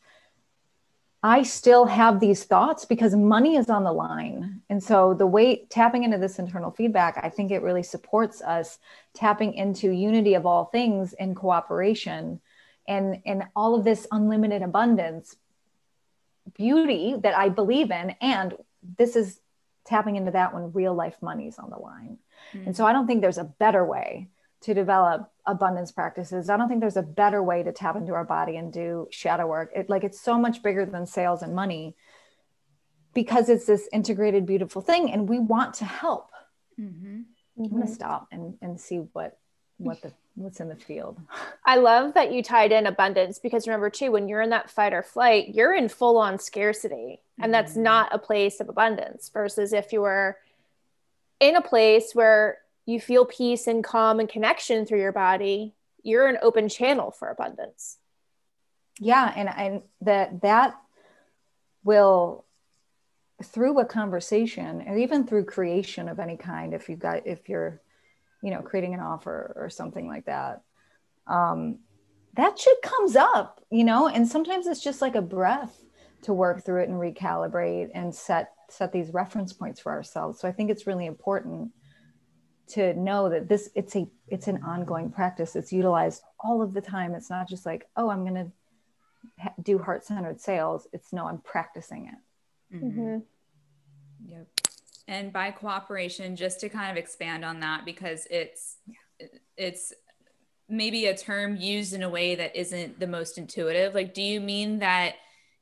[1.22, 4.62] I still have these thoughts because money is on the line.
[4.70, 8.78] And so the way tapping into this internal feedback, I think it really supports us
[9.14, 12.40] tapping into unity of all things in cooperation
[12.86, 15.36] and and all of this unlimited abundance
[16.54, 18.54] beauty that I believe in and
[18.96, 19.40] this is
[19.84, 22.18] tapping into that when real life money is on the line.
[22.54, 22.66] Mm-hmm.
[22.66, 24.28] And so I don't think there's a better way
[24.60, 26.50] to develop abundance practices.
[26.50, 29.46] I don't think there's a better way to tap into our body and do shadow
[29.46, 29.70] work.
[29.74, 31.96] It like it's so much bigger than sales and money
[33.14, 36.30] because it's this integrated, beautiful thing, and we want to help.
[36.78, 37.22] Mm-hmm.
[37.58, 37.92] I'm gonna mm-hmm.
[37.92, 39.38] stop and and see what
[39.78, 41.20] what the what's in the field.
[41.64, 44.92] I love that you tied in abundance because remember too, when you're in that fight
[44.92, 47.84] or flight, you're in full on scarcity, and that's mm-hmm.
[47.84, 49.30] not a place of abundance.
[49.32, 50.36] Versus if you were
[51.40, 56.26] in a place where you feel peace and calm and connection through your body, you're
[56.26, 57.98] an open channel for abundance.
[58.98, 60.74] Yeah, and and that that
[61.84, 62.46] will
[63.44, 67.80] through a conversation or even through creation of any kind if you got if you're
[68.42, 70.62] you know creating an offer or something like that
[71.28, 71.78] um,
[72.34, 75.84] that shit comes up you know and sometimes it's just like a breath
[76.22, 80.48] to work through it and recalibrate and set set these reference points for ourselves so
[80.48, 81.70] i think it's really important
[82.68, 86.80] to know that this it's a it's an ongoing practice it's utilized all of the
[86.80, 88.52] time it's not just like oh i'm going to
[89.38, 92.18] ha- do heart-centered sales it's no i'm practicing it
[92.74, 93.00] Mm-hmm.
[93.00, 94.30] mm-hmm.
[94.30, 94.46] Yep.
[95.06, 98.76] And by cooperation, just to kind of expand on that, because it's
[99.56, 99.92] it's
[100.68, 103.94] maybe a term used in a way that isn't the most intuitive.
[103.94, 105.14] Like, do you mean that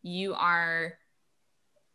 [0.02, 0.94] you are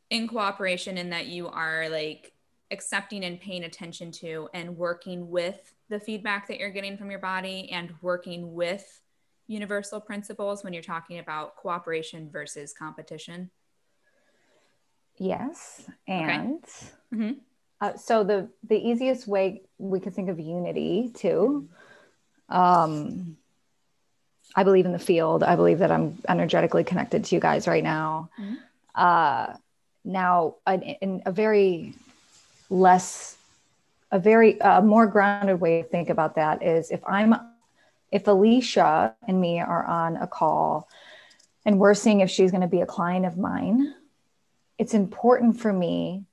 [0.09, 2.31] in cooperation and that you are like
[2.71, 7.19] accepting and paying attention to and working with the feedback that you're getting from your
[7.19, 9.01] body and working with
[9.47, 13.51] universal principles when you're talking about cooperation versus competition?
[15.17, 16.87] Yes, and okay.
[17.13, 17.31] mm-hmm.
[17.81, 21.69] uh, so the the easiest way we could think of unity too.
[22.49, 23.37] Um,
[24.55, 25.43] I believe in the field.
[25.43, 28.29] I believe that I'm energetically connected to you guys right now.
[28.39, 28.55] Mm-hmm.
[28.95, 29.53] Uh,
[30.03, 31.93] now, in, in, a very
[32.71, 33.37] less,
[34.09, 37.35] a very uh, more grounded way to think about that is if I'm,
[38.11, 40.89] if Alicia and me are on a call,
[41.63, 43.93] and we're seeing if she's going to be a client of mine
[44.81, 46.25] it's important for me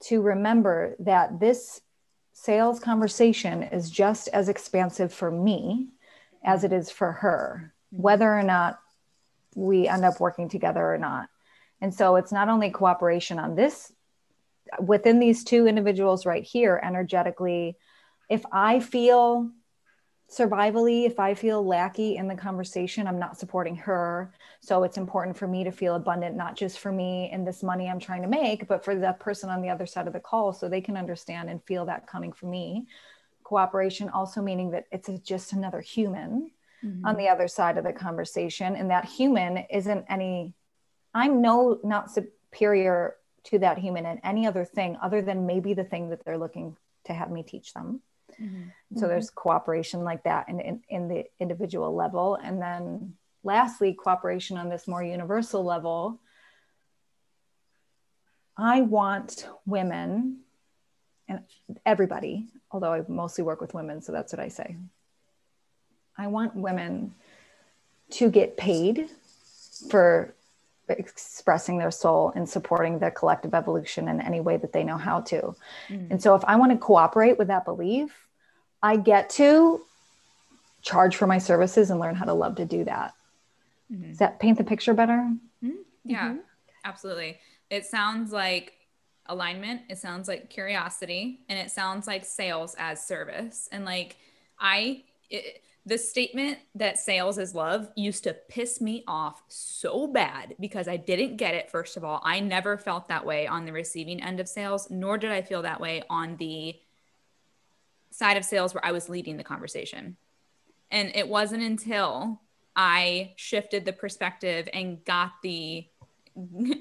[0.00, 1.82] to remember that this
[2.32, 5.88] sales conversation is just as expansive for me
[6.42, 8.80] as it is for her, whether or not
[9.54, 11.28] we end up working together or not.
[11.82, 13.92] And so it's not only cooperation on this
[14.80, 17.76] within these two individuals right here, energetically.
[18.28, 19.50] If I feel
[20.32, 25.36] survivally if i feel lackey in the conversation i'm not supporting her so it's important
[25.36, 28.28] for me to feel abundant not just for me and this money i'm trying to
[28.28, 30.96] make but for the person on the other side of the call so they can
[30.96, 32.86] understand and feel that coming from me
[33.44, 36.50] cooperation also meaning that it's just another human
[36.82, 37.04] mm-hmm.
[37.04, 40.54] on the other side of the conversation and that human isn't any
[41.12, 45.84] i'm no not superior to that human and any other thing other than maybe the
[45.84, 48.00] thing that they're looking to have me teach them
[48.40, 48.98] Mm-hmm.
[48.98, 52.38] So there's cooperation like that in, in, in the individual level.
[52.42, 56.20] And then lastly, cooperation on this more universal level.
[58.56, 60.40] I want women
[61.28, 61.40] and
[61.86, 64.76] everybody, although I mostly work with women, so that's what I say.
[66.18, 67.14] I want women
[68.10, 69.08] to get paid
[69.88, 70.34] for
[70.98, 75.20] expressing their soul and supporting the collective evolution in any way that they know how
[75.20, 75.54] to.
[75.88, 76.10] Mm.
[76.12, 78.26] And so if I want to cooperate with that belief,
[78.82, 79.82] I get to
[80.82, 83.14] charge for my services and learn how to love to do that.
[83.92, 84.08] Mm-hmm.
[84.08, 85.32] Does that paint the picture better?
[85.64, 85.70] Mm-hmm.
[86.04, 86.38] Yeah, mm-hmm.
[86.84, 87.38] absolutely.
[87.70, 88.74] It sounds like
[89.26, 93.68] alignment, it sounds like curiosity, and it sounds like sales as service.
[93.70, 94.16] And like,
[94.58, 100.54] I, it, the statement that sales is love used to piss me off so bad
[100.60, 101.70] because I didn't get it.
[101.70, 105.18] First of all, I never felt that way on the receiving end of sales, nor
[105.18, 106.76] did I feel that way on the
[108.10, 110.16] side of sales where I was leading the conversation.
[110.90, 112.40] And it wasn't until
[112.76, 115.88] I shifted the perspective and got the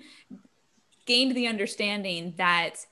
[1.05, 2.85] gained the understanding that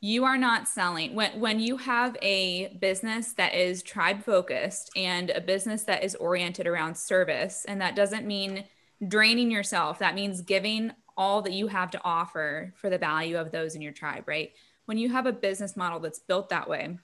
[0.00, 5.30] you are not selling when when you have a business that is tribe focused and
[5.30, 8.64] a business that is oriented around service and that doesn't mean
[9.06, 13.50] draining yourself that means giving all that you have to offer for the value of
[13.50, 14.52] those in your tribe right?
[14.86, 16.96] When you have a business model that's built that way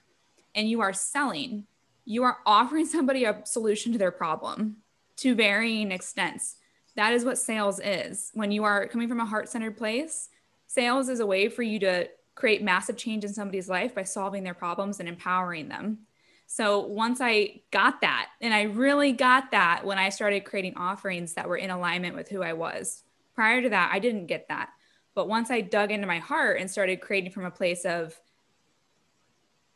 [0.53, 1.65] and you are selling
[2.05, 4.77] you are offering somebody a solution to their problem
[5.17, 6.57] to varying extents.
[6.95, 8.31] That is what sales is.
[8.33, 10.29] When you are coming from a heart-centered place
[10.67, 14.43] sales is a way for you to create massive change in somebody's life by solving
[14.43, 15.99] their problems and empowering them.
[16.47, 21.33] So once I got that, and I really got that when I started creating offerings
[21.33, 23.03] that were in alignment with who I was.
[23.33, 24.69] Prior to that, I didn't get that.
[25.15, 28.19] But once I dug into my heart and started creating from a place of,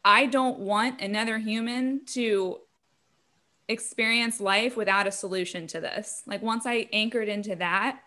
[0.03, 2.59] I don't want another human to
[3.67, 6.23] experience life without a solution to this.
[6.25, 8.01] Like once I anchored into that,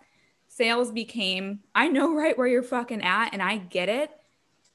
[0.49, 4.11] sales became, I know right where you're fucking at and I get it.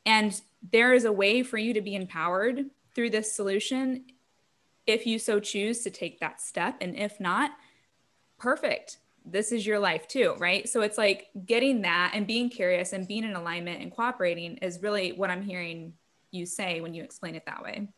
[0.08, 0.40] And
[0.72, 4.06] there is a way for you to be empowered through this solution
[4.88, 6.78] if you so choose to take that step.
[6.80, 7.52] And if not,
[8.40, 9.00] perfect.
[9.26, 10.68] This is your life too, right?
[10.68, 14.82] So it's like getting that and being curious and being in alignment and cooperating is
[14.82, 15.92] really what I'm hearing
[16.32, 17.90] you say when you explain it that way.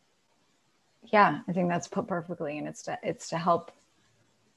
[1.12, 2.58] Yeah, I think that's put perfectly.
[2.58, 3.70] And it's to it's to help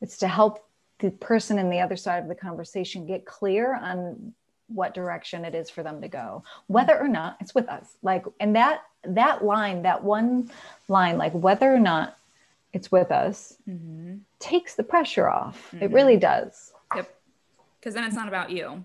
[0.01, 4.34] it's to help the person in the other side of the conversation get clear on
[4.68, 7.97] what direction it is for them to go whether or not it's with us.
[8.01, 10.49] Like and that that line that one
[10.88, 12.18] line like whether or not
[12.72, 14.16] it's with us mm-hmm.
[14.39, 15.68] takes the pressure off.
[15.68, 15.84] Mm-hmm.
[15.84, 16.74] it really does.
[16.95, 17.14] Yep.
[17.80, 18.84] Because then it's not about you.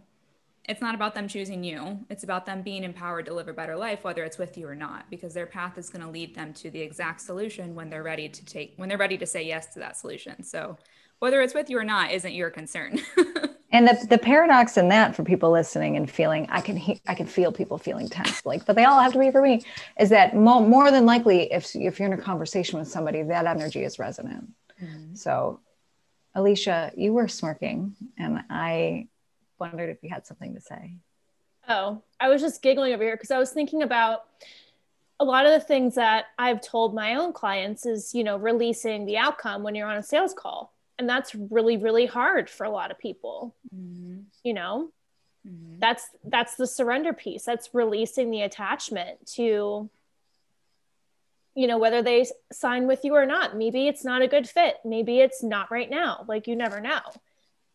[0.69, 2.05] It's not about them choosing you.
[2.11, 4.75] It's about them being empowered to live a better life whether it's with you or
[4.75, 8.03] not because their path is going to lead them to the exact solution when they're
[8.03, 10.43] ready to take when they're ready to say yes to that solution.
[10.43, 10.77] So
[11.21, 13.01] whether it's with you or not isn't your concern
[13.71, 17.15] and the, the paradox in that for people listening and feeling i can he, i
[17.15, 19.63] can feel people feeling tense like but they all have to be for me
[19.99, 23.47] is that mo- more than likely if if you're in a conversation with somebody that
[23.47, 24.49] energy is resonant.
[24.83, 25.15] Mm-hmm.
[25.15, 25.61] so
[26.35, 29.09] alicia you were smirking and i
[29.59, 30.95] wondered if you had something to say.
[31.69, 34.25] Oh i was just giggling over here because i was thinking about
[35.21, 39.05] a lot of the things that i've told my own clients is you know releasing
[39.05, 42.71] the outcome when you're on a sales call and that's really really hard for a
[42.71, 44.21] lot of people mm-hmm.
[44.43, 44.91] you know?
[45.47, 45.79] Mm-hmm.
[45.79, 47.45] that's that's the surrender piece.
[47.45, 49.89] That's releasing the attachment to
[51.55, 53.57] you know whether they sign with you or not.
[53.57, 54.77] Maybe it's not a good fit.
[54.85, 56.25] Maybe it's not right now.
[56.29, 57.01] Like you never know.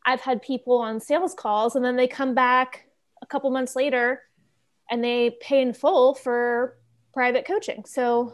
[0.05, 2.85] I've had people on sales calls and then they come back
[3.21, 4.21] a couple months later
[4.91, 6.77] and they pay in full for
[7.13, 7.85] private coaching.
[7.85, 8.33] So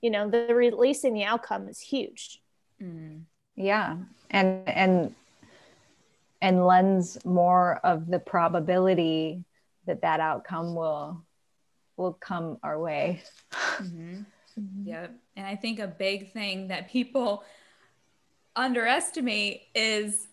[0.00, 2.40] you know the releasing the outcome is huge.
[2.80, 3.22] Mm
[3.60, 3.96] yeah
[4.30, 5.14] and and
[6.42, 9.44] and lends more of the probability
[9.86, 11.22] that that outcome will
[11.96, 14.20] will come our way mm-hmm.
[14.58, 14.88] Mm-hmm.
[14.88, 17.44] yep and i think a big thing that people
[18.56, 20.28] underestimate is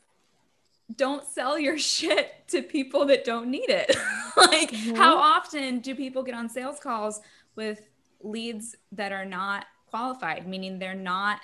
[0.96, 3.96] don't sell your shit to people that don't need it
[4.38, 4.96] like mm-hmm.
[4.96, 7.22] how often do people get on sales calls
[7.56, 7.90] with
[8.22, 11.42] leads that are not qualified meaning they're not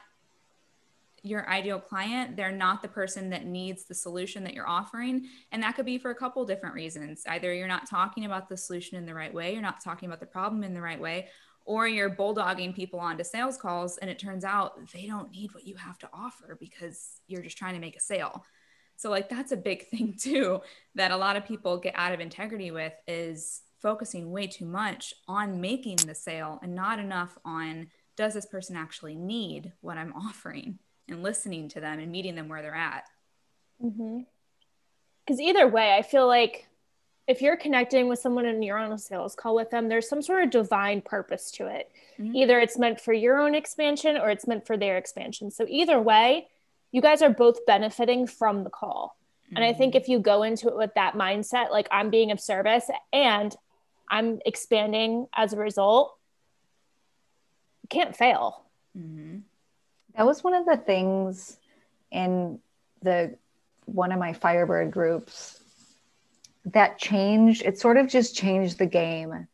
[1.26, 5.26] your ideal client they're not the person that needs the solution that you're offering.
[5.52, 7.24] And that could be for a couple different reasons.
[7.28, 10.20] Either you're not talking about the solution in the right way you're not talking about
[10.20, 11.30] the problem in the right way
[11.66, 15.66] or you're bulldogging people onto sales calls and it turns out they don't need what
[15.66, 18.46] you have to offer because you're just trying to make a sale.
[18.96, 20.62] So like that's a big thing too
[20.96, 25.14] that a lot of people get out of integrity with is focusing way too much
[25.28, 30.14] on making the sale and not enough on does this person actually need what i'm
[30.28, 30.80] offering
[31.10, 33.06] and listening to them and meeting them where they're at.
[33.82, 35.42] Because mm-hmm.
[35.42, 36.68] either way, I feel like
[37.28, 40.22] if you're connecting with someone and you're on a sales call with them, there's some
[40.22, 41.90] sort of divine purpose to it.
[42.20, 42.36] Mm-hmm.
[42.36, 45.50] Either it's meant for your own expansion or it's meant for their expansion.
[45.50, 46.48] So either way,
[46.92, 49.18] you guys are both benefiting from the call.
[49.48, 49.56] Mm-hmm.
[49.56, 50.02] And I think mm-hmm.
[50.02, 53.56] if you go into it with that mindset, like I'm being of service and
[54.10, 56.18] I'm expanding as a result,
[57.84, 58.64] you can't fail.
[58.98, 59.40] Mm-hmm.
[60.16, 61.58] That was one of the things
[62.12, 62.60] in
[63.02, 63.36] the
[63.86, 65.62] one of my Firebird groups
[66.66, 67.64] that changed.
[67.64, 69.48] It sort of just changed the game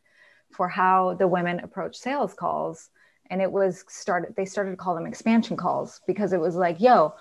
[0.52, 2.90] for how the women approach sales calls.
[3.30, 6.82] And it was started, they started to call them expansion calls because it was like,
[6.82, 7.14] yo,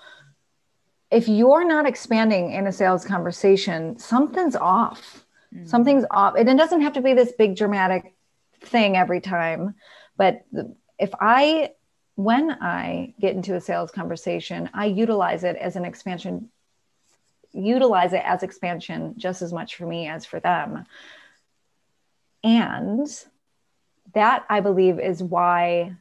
[1.11, 5.25] if you're not expanding in a sales conversation, something's off.
[5.53, 5.65] Mm-hmm.
[5.65, 6.35] Something's off.
[6.35, 8.13] And it doesn't have to be this big dramatic
[8.61, 9.75] thing every time.
[10.17, 10.45] But
[10.99, 11.71] if I
[12.19, 16.49] when I get into a sales conversation, I utilize it as an expansion,
[17.53, 20.83] utilize it as expansion just as much for me as for them.
[22.43, 23.07] And
[24.13, 25.95] that I believe is why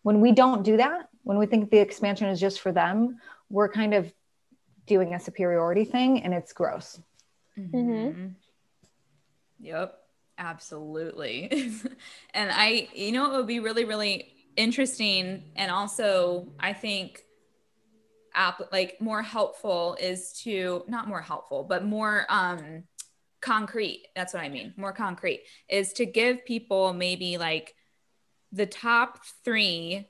[0.00, 3.18] when we don't do that, when we think the expansion is just for them,
[3.50, 4.10] we're kind of
[4.86, 6.98] doing a superiority thing and it's gross.
[7.58, 7.76] Mm-hmm.
[7.76, 8.26] mm-hmm.
[9.60, 9.98] Yep,
[10.38, 11.50] absolutely.
[12.34, 17.22] and I, you know, it would be really, really interesting and also I think
[18.34, 22.84] app like more helpful is to not more helpful but more um
[23.42, 24.06] concrete.
[24.14, 24.72] That's what I mean.
[24.76, 27.74] More concrete is to give people maybe like
[28.52, 30.08] the top 3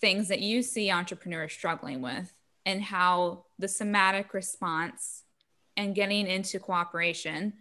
[0.00, 2.32] things that you see entrepreneurs struggling with
[2.64, 5.24] and how the somatic response
[5.76, 7.54] and getting into cooperation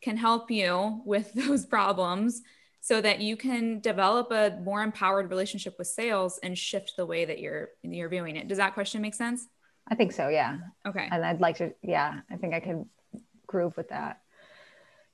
[0.00, 2.42] can help you with those problems
[2.84, 7.24] so that you can develop a more empowered relationship with sales and shift the way
[7.24, 8.46] that you're you're viewing it.
[8.46, 9.46] Does that question make sense?
[9.88, 10.58] I think so, yeah.
[10.86, 11.08] Okay.
[11.10, 12.84] And I'd like to yeah, I think I could
[13.46, 14.20] groove with that.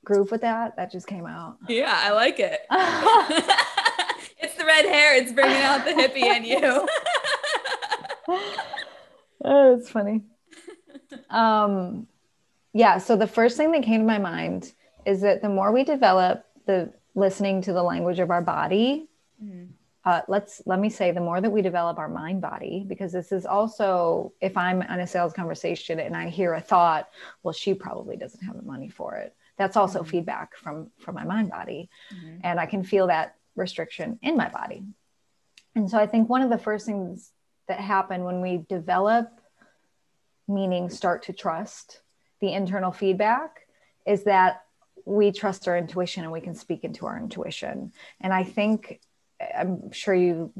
[0.05, 0.75] Groove with that.
[0.79, 1.59] That just came out.
[1.69, 2.59] Yeah, I like it.
[4.41, 5.17] it's the red hair.
[5.23, 6.89] It's bringing out the hippie in you.
[9.45, 10.23] oh, it's funny.
[11.29, 12.09] Um,
[12.73, 12.99] yeah.
[12.99, 14.73] So the first thing that came to my mind
[15.07, 19.09] is that the more we develop the listening to the language of our body,
[19.43, 19.67] mm-hmm.
[20.05, 23.31] uh, let's let me say the more that we develop our mind body because this
[23.31, 27.09] is also if i'm on a sales conversation and i hear a thought
[27.43, 30.11] well she probably doesn't have the money for it that's also mm-hmm.
[30.11, 32.39] feedback from from my mind body mm-hmm.
[32.43, 34.83] and i can feel that restriction in my body
[35.75, 37.31] and so i think one of the first things
[37.69, 39.29] that happen when we develop
[40.49, 42.01] meaning start to trust
[42.41, 43.67] the internal feedback
[44.07, 44.65] is that
[45.11, 49.01] we trust our intuition and we can speak into our intuition and i think
[49.57, 50.53] I'm sure you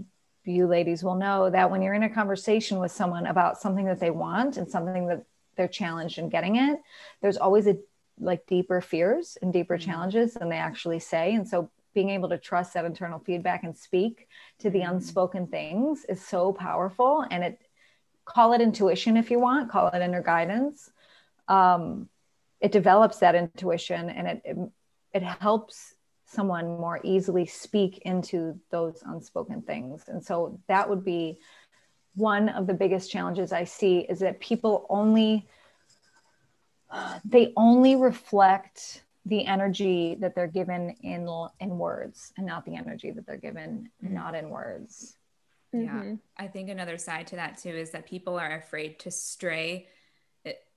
[0.45, 4.01] you ladies will know that when you're in a conversation with someone about something that
[4.01, 5.25] they want and something that
[5.57, 6.81] they're challenged in getting it,
[7.21, 7.77] there's always a
[8.19, 9.91] like deeper fears and deeper mm-hmm.
[9.91, 11.35] challenges than they actually say.
[11.35, 14.29] And so being able to trust that internal feedback and speak
[14.61, 14.95] to the mm-hmm.
[14.95, 17.25] unspoken things is so powerful.
[17.31, 17.61] And it
[18.25, 20.91] call it intuition if you want, call it inner guidance.
[21.49, 22.09] Um,
[22.61, 24.57] it develops that intuition and it, it,
[25.13, 25.95] it helps
[26.27, 30.05] someone more easily speak into those unspoken things.
[30.07, 31.39] And so that would be
[32.15, 35.47] one of the biggest challenges I see is that people only
[37.25, 41.29] they only reflect the energy that they're given in
[41.61, 44.15] in words and not the energy that they're given mm-hmm.
[44.15, 45.17] not in words.
[45.73, 45.81] Yeah.
[45.81, 46.15] Mm-hmm.
[46.37, 49.87] I think another side to that too is that people are afraid to stray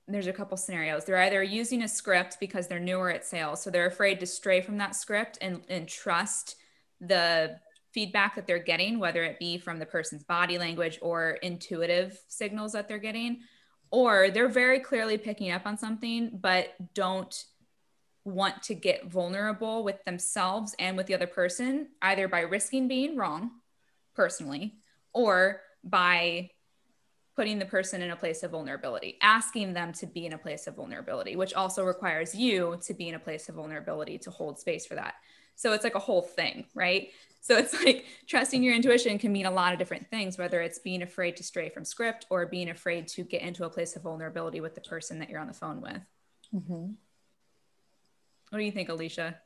[0.06, 1.04] there's a couple scenarios.
[1.04, 4.60] They're either using a script because they're newer at sales, so they're afraid to stray
[4.60, 6.56] from that script and, and trust
[7.00, 7.58] the
[7.92, 12.72] feedback that they're getting, whether it be from the person's body language or intuitive signals
[12.72, 13.40] that they're getting,
[13.90, 17.44] or they're very clearly picking up on something, but don't
[18.24, 23.16] want to get vulnerable with themselves and with the other person, either by risking being
[23.16, 23.50] wrong
[24.14, 24.74] personally
[25.12, 26.50] or by
[27.36, 30.66] putting the person in a place of vulnerability, asking them to be in a place
[30.66, 34.58] of vulnerability, which also requires you to be in a place of vulnerability to hold
[34.58, 35.14] space for that.
[35.56, 37.08] So it's like a whole thing, right?
[37.40, 40.78] So it's like trusting your intuition can mean a lot of different things, whether it's
[40.78, 44.02] being afraid to stray from script or being afraid to get into a place of
[44.02, 46.00] vulnerability with the person that you're on the phone with.
[46.54, 46.92] Mm-hmm.
[48.50, 49.36] What do you think, Alicia?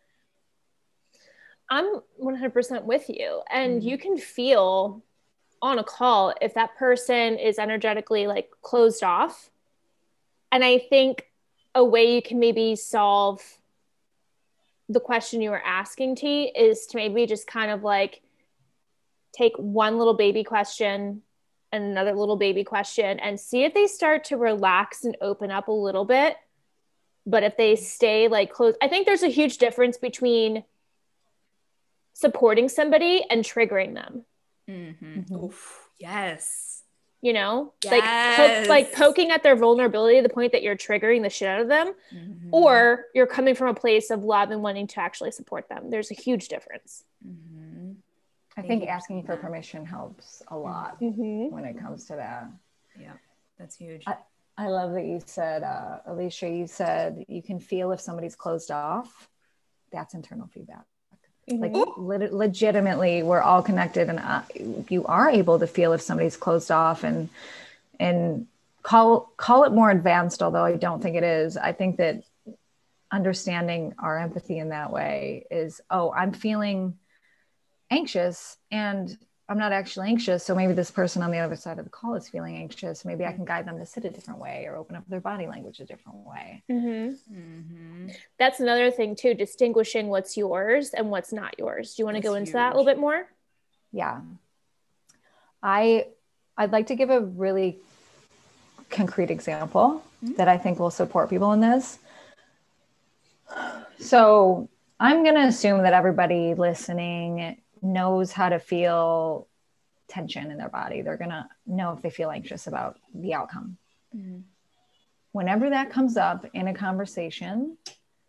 [1.70, 3.42] I'm 100% with you.
[3.50, 3.88] And mm-hmm.
[3.88, 5.02] you can feel
[5.60, 9.50] on a call if that person is energetically like closed off.
[10.52, 11.26] And I think
[11.74, 13.42] a way you can maybe solve
[14.88, 18.22] the question you were asking T is to maybe just kind of like
[19.32, 21.22] take one little baby question
[21.70, 25.68] and another little baby question and see if they start to relax and open up
[25.68, 26.36] a little bit.
[27.26, 30.64] But if they stay like close, I think there's a huge difference between
[32.14, 34.24] supporting somebody and triggering them.
[34.68, 35.20] Mm-hmm.
[35.20, 35.44] Mm-hmm.
[35.44, 36.82] Oof, yes.
[37.20, 37.92] You know, yes.
[37.92, 38.04] like
[38.36, 41.60] po- like poking at their vulnerability to the point that you're triggering the shit out
[41.60, 42.48] of them, mm-hmm.
[42.52, 45.90] or you're coming from a place of love and wanting to actually support them.
[45.90, 47.02] There's a huge difference.
[47.26, 47.92] Mm-hmm.
[48.56, 51.52] I think asking for permission helps a lot mm-hmm.
[51.52, 52.48] when it comes to that.
[53.00, 53.14] Yeah,
[53.58, 54.04] that's huge.
[54.06, 54.16] I,
[54.56, 58.70] I love that you said, uh, Alicia, you said you can feel if somebody's closed
[58.70, 59.28] off.
[59.92, 60.84] That's internal feedback.
[61.48, 61.62] Mm-hmm.
[61.62, 64.42] Like le- legitimately, we're all connected, and uh,
[64.88, 67.28] you are able to feel if somebody's closed off and
[67.98, 68.46] and
[68.82, 70.42] call call it more advanced.
[70.42, 71.56] Although I don't think it is.
[71.56, 72.22] I think that
[73.10, 76.98] understanding our empathy in that way is, oh, I'm feeling
[77.90, 79.16] anxious, and
[79.50, 80.44] I'm not actually anxious.
[80.44, 83.04] So maybe this person on the other side of the call is feeling anxious.
[83.06, 85.46] Maybe I can guide them to sit a different way or open up their body
[85.46, 86.62] language a different way.
[86.70, 87.34] Mm-hmm.
[87.34, 88.08] Mm-hmm.
[88.38, 91.94] That's another thing, too, distinguishing what's yours and what's not yours.
[91.94, 92.54] Do you want to go into huge.
[92.54, 93.26] that a little bit more?
[93.90, 94.20] Yeah.
[95.62, 96.08] I
[96.56, 97.78] I'd like to give a really
[98.90, 100.34] concrete example mm-hmm.
[100.34, 101.98] that I think will support people in this.
[104.00, 104.68] So
[105.00, 109.48] I'm going to assume that everybody listening knows how to feel
[110.08, 111.02] tension in their body.
[111.02, 113.76] They're going to know if they feel anxious about the outcome.
[114.16, 114.40] Mm-hmm.
[115.32, 117.76] Whenever that comes up in a conversation,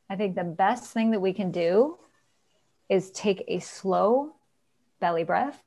[0.10, 1.98] I think the best thing that we can do
[2.90, 4.34] is take a slow
[5.00, 5.62] belly breath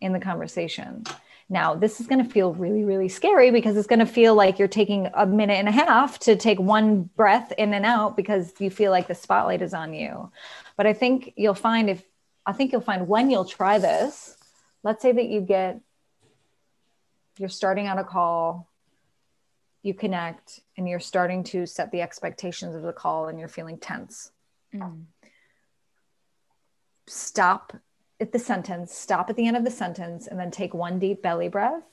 [0.00, 1.04] in the conversation.
[1.50, 4.58] Now, this is going to feel really, really scary because it's going to feel like
[4.58, 8.52] you're taking a minute and a half to take one breath in and out because
[8.58, 10.30] you feel like the spotlight is on you.
[10.76, 12.02] But I think you'll find if
[12.46, 14.36] I think you'll find when you'll try this,
[14.82, 15.80] let's say that you get,
[17.38, 18.68] you're starting out a call,
[19.82, 23.78] you connect, and you're starting to set the expectations of the call and you're feeling
[23.78, 24.32] tense.
[24.74, 25.04] Mm.
[27.06, 27.76] Stop
[28.20, 31.22] at the sentence, stop at the end of the sentence, and then take one deep
[31.22, 31.84] belly breath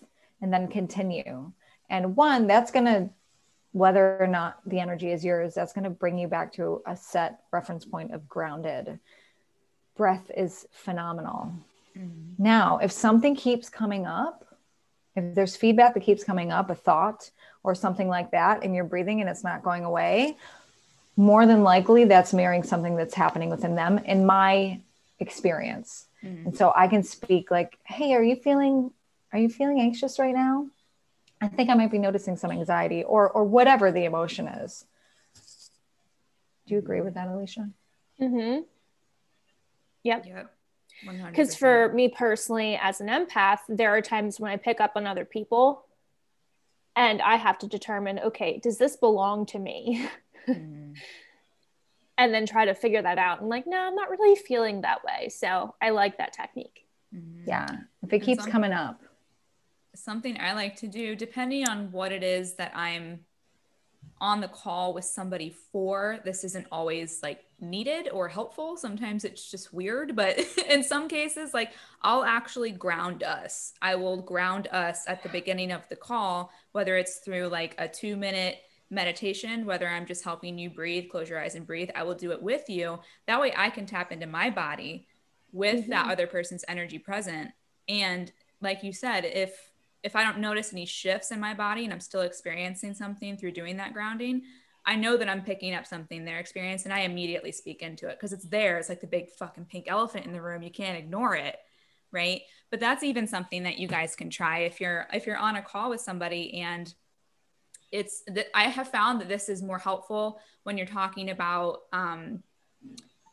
[0.41, 1.51] and then continue.
[1.89, 3.09] And one, that's going to,
[3.71, 6.95] whether or not the energy is yours, that's going to bring you back to a
[6.95, 8.99] set reference point of grounded
[9.95, 11.53] breath is phenomenal.
[11.97, 12.43] Mm-hmm.
[12.43, 14.45] Now, if something keeps coming up,
[15.15, 17.31] if there's feedback that keeps coming up, a thought
[17.63, 20.37] or something like that, and you're breathing and it's not going away,
[21.15, 24.81] more than likely that's mirroring something that's happening within them in my
[25.19, 26.07] experience.
[26.23, 26.47] Mm-hmm.
[26.47, 28.91] And so I can speak like, hey, are you feeling
[29.31, 30.67] are you feeling anxious right now?
[31.41, 34.85] I think I might be noticing some anxiety or or whatever the emotion is.
[36.67, 37.69] Do you agree with that, Alicia?
[38.19, 38.61] Mm-hmm.
[40.05, 40.25] Yep.
[40.27, 40.51] Yep.
[41.29, 45.05] Because for me personally, as an empath, there are times when I pick up on
[45.05, 45.83] other people
[46.95, 50.07] and I have to determine okay, does this belong to me?
[50.47, 50.93] Mm.
[52.17, 53.41] and then try to figure that out.
[53.41, 55.29] And like, no, I'm not really feeling that way.
[55.29, 56.85] So I like that technique.
[57.13, 57.49] Mm-hmm.
[57.49, 57.67] Yeah.
[58.03, 59.01] If it keeps coming up.
[59.95, 63.21] Something I like to do, depending on what it is that I'm
[64.21, 68.77] on the call with somebody for, this isn't always like needed or helpful.
[68.77, 70.39] Sometimes it's just weird, but
[70.69, 73.73] in some cases, like I'll actually ground us.
[73.81, 77.87] I will ground us at the beginning of the call, whether it's through like a
[77.87, 82.03] two minute meditation, whether I'm just helping you breathe, close your eyes and breathe, I
[82.03, 82.99] will do it with you.
[83.27, 85.07] That way I can tap into my body
[85.51, 85.91] with mm-hmm.
[85.91, 87.51] that other person's energy present.
[87.87, 88.31] And
[88.61, 89.71] like you said, if
[90.05, 93.53] if I don't notice any shifts in my body and I'm still experiencing something through
[93.53, 94.43] doing that grounding,
[94.85, 98.17] I know that I'm picking up something they're experiencing and I immediately speak into it
[98.17, 98.77] because it's there.
[98.77, 100.61] It's like the big fucking pink elephant in the room.
[100.61, 101.57] You can't ignore it.
[102.11, 102.43] Right.
[102.69, 105.61] But that's even something that you guys can try if you're if you're on a
[105.61, 106.93] call with somebody and
[107.91, 112.43] it's that I have found that this is more helpful when you're talking about um,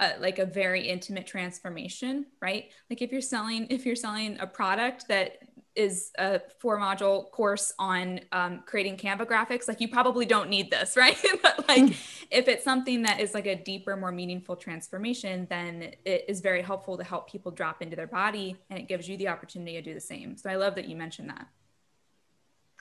[0.01, 2.71] a, like a very intimate transformation, right?
[2.89, 5.39] Like if you're selling if you're selling a product that
[5.75, 10.71] is a four module course on um, creating Canva graphics, like you probably don't need
[10.71, 11.17] this, right?
[11.43, 12.25] but like mm.
[12.31, 16.63] if it's something that is like a deeper, more meaningful transformation, then it is very
[16.63, 19.83] helpful to help people drop into their body and it gives you the opportunity to
[19.83, 20.37] do the same.
[20.37, 21.47] So I love that you mentioned that.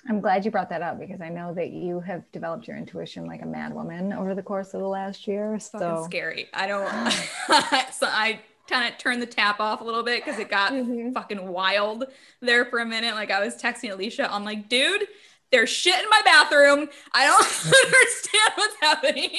[0.10, 3.26] I'm glad you brought that up because I know that you have developed your intuition
[3.26, 5.60] like a mad woman over the course of the last year.
[5.60, 6.48] So Fucking scary.
[6.54, 6.90] I don't.
[7.94, 11.12] so I kind of turned the tap off a little bit because it got mm-hmm.
[11.12, 12.06] fucking wild
[12.40, 13.14] there for a minute.
[13.14, 15.06] Like I was texting Alicia, I'm like, dude,
[15.52, 16.88] there's shit in my bathroom.
[17.14, 17.44] I don't
[17.86, 19.30] understand what's happening.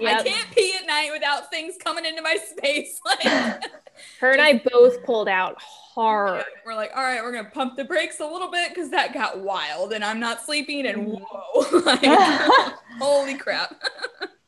[0.00, 0.20] Yep.
[0.20, 3.00] I can't pee at night without things coming into my space.
[3.24, 3.24] Like,
[4.20, 6.38] her and I both pulled out hard.
[6.38, 9.12] Yeah, we're like, all right, we're gonna pump the brakes a little bit because that
[9.12, 11.22] got wild and I'm not sleeping and mm-hmm.
[11.22, 11.78] whoa.
[11.80, 13.74] like, holy crap.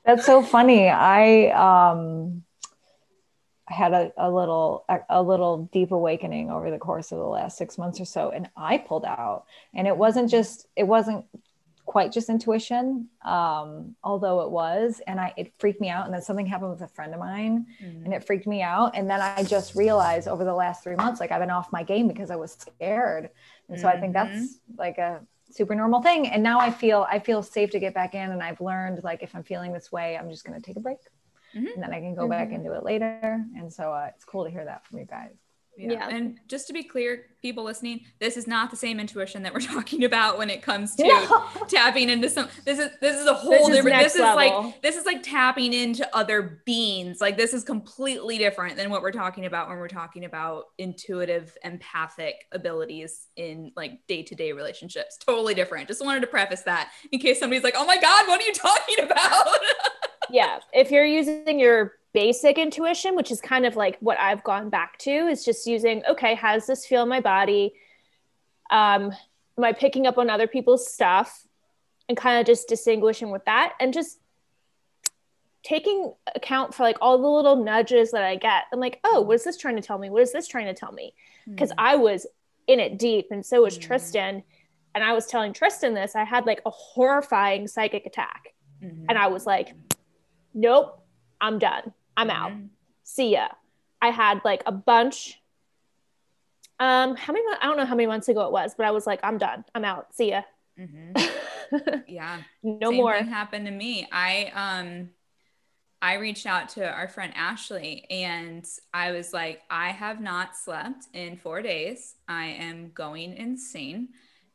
[0.04, 0.88] That's so funny.
[0.88, 2.35] I um I
[3.68, 7.58] had a, a little a, a, little deep awakening over the course of the last
[7.58, 9.44] six months or so, and I pulled out.
[9.74, 11.24] And it wasn't just it wasn't
[11.84, 15.00] quite just intuition, um, although it was.
[15.06, 16.04] And I it freaked me out.
[16.04, 18.04] And then something happened with a friend of mine, mm-hmm.
[18.04, 18.92] and it freaked me out.
[18.94, 21.82] And then I just realized over the last three months, like I've been off my
[21.82, 23.30] game because I was scared.
[23.68, 23.96] And so mm-hmm.
[23.96, 24.78] I think that's mm-hmm.
[24.78, 26.28] like a super normal thing.
[26.28, 28.30] And now I feel I feel safe to get back in.
[28.30, 30.80] And I've learned like if I'm feeling this way, I'm just going to take a
[30.80, 30.98] break
[31.56, 31.66] mm-hmm.
[31.66, 32.30] and then I can go mm-hmm.
[32.30, 33.44] back into it later.
[33.56, 35.36] And so uh, it's cool to hear that from you guys.
[35.76, 35.92] Yeah.
[35.92, 36.08] yeah.
[36.08, 39.60] And just to be clear, people listening, this is not the same intuition that we're
[39.74, 41.44] talking about when it comes to no.
[41.68, 44.62] tapping into some this is this is a whole this different this is level.
[44.62, 47.20] like this is like tapping into other beings.
[47.20, 51.56] Like this is completely different than what we're talking about when we're talking about intuitive
[51.62, 55.18] empathic abilities in like day-to-day relationships.
[55.18, 55.88] Totally different.
[55.88, 58.54] Just wanted to preface that in case somebody's like, "Oh my god, what are you
[58.54, 59.46] talking about?"
[60.30, 60.58] yeah.
[60.72, 64.98] If you're using your basic intuition, which is kind of like what I've gone back
[65.00, 67.74] to, is just using, okay, how does this feel in my body?
[68.70, 69.12] Um,
[69.58, 71.46] am I picking up on other people's stuff?
[72.08, 74.20] And kind of just distinguishing with that and just
[75.64, 78.64] taking account for like all the little nudges that I get.
[78.72, 80.08] I'm like, oh, what is this trying to tell me?
[80.08, 81.14] What is this trying to tell me?
[81.48, 81.76] Because mm.
[81.78, 82.24] I was
[82.68, 83.82] in it deep and so was mm.
[83.82, 84.44] Tristan.
[84.94, 88.54] And I was telling Tristan this, I had like a horrifying psychic attack.
[88.80, 89.06] Mm-hmm.
[89.08, 89.74] And I was like,
[90.56, 91.00] nope,
[91.40, 91.92] I'm done.
[92.16, 92.52] I'm out.
[92.52, 92.66] Mm-hmm.
[93.04, 93.48] See ya.
[94.02, 95.40] I had like a bunch.
[96.80, 97.44] Um, how many?
[97.60, 99.64] I don't know how many months ago it was, but I was like, I'm done.
[99.74, 100.14] I'm out.
[100.14, 100.42] See ya.
[100.78, 101.98] Mm-hmm.
[102.08, 102.42] yeah.
[102.62, 103.14] no Same more.
[103.14, 104.08] happened to me.
[104.10, 105.10] I um,
[106.02, 111.06] I reached out to our friend Ashley, and I was like, I have not slept
[111.12, 112.16] in four days.
[112.28, 114.08] I am going insane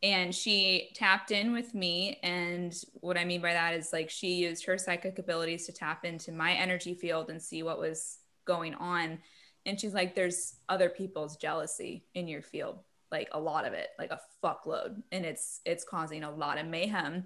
[0.03, 4.33] and she tapped in with me and what i mean by that is like she
[4.35, 8.73] used her psychic abilities to tap into my energy field and see what was going
[8.75, 9.19] on
[9.65, 12.79] and she's like there's other people's jealousy in your field
[13.11, 16.65] like a lot of it like a fuckload and it's it's causing a lot of
[16.65, 17.25] mayhem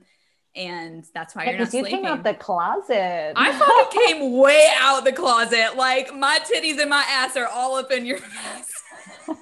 [0.56, 1.98] and that's why yeah, you're not you sleeping.
[1.98, 3.34] came out the closet.
[3.36, 5.76] I fucking came way out the closet.
[5.76, 8.84] Like my titties and my ass are all up in your face.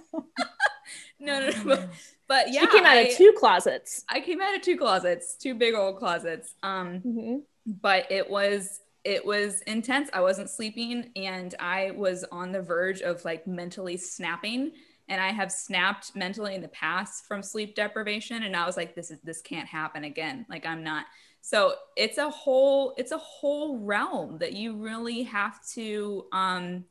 [1.19, 1.89] no, no, no.
[2.28, 4.03] But, yeah, she came out I, of two closets.
[4.09, 6.53] I came out of two closets, two big old closets.
[6.63, 7.38] Um, Mm-hmm.
[7.65, 10.09] but it was it was intense.
[10.13, 14.71] I wasn't sleeping, and I was on the verge of like mentally snapping.
[15.09, 18.95] And I have snapped mentally in the past from sleep deprivation, and I was like,
[18.95, 21.05] "This is this can't happen again." Like I'm not.
[21.41, 26.86] So it's a whole it's a whole realm that you really have to um,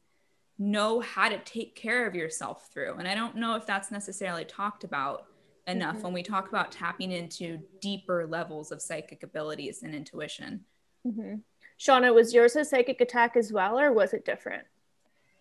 [0.71, 2.95] know how to take care of yourself through.
[2.95, 5.27] And I don't know if that's necessarily talked about
[5.67, 6.03] enough Mhm.
[6.03, 10.65] when we talk about tapping into deeper levels of psychic abilities and intuition.
[11.07, 11.37] Mm-hmm.
[11.79, 14.67] Shawna, was yours a psychic attack as well, or was it different?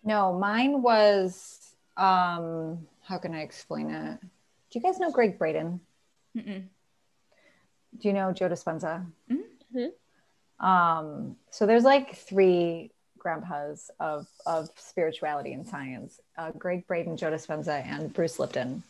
[0.04, 4.20] No, mine was um how can I explain it?
[4.20, 5.80] Do you guys know Gregg Braden?
[6.36, 6.68] Mm-mm.
[7.98, 9.06] Do you know Joe Dispenza?
[9.30, 9.92] Mhm.
[10.64, 12.92] Um, so there's like three
[13.22, 18.82] grandpas of of spirituality and science: uh, Gregg Braden, Joe Dispenza, and Bruce Lipton.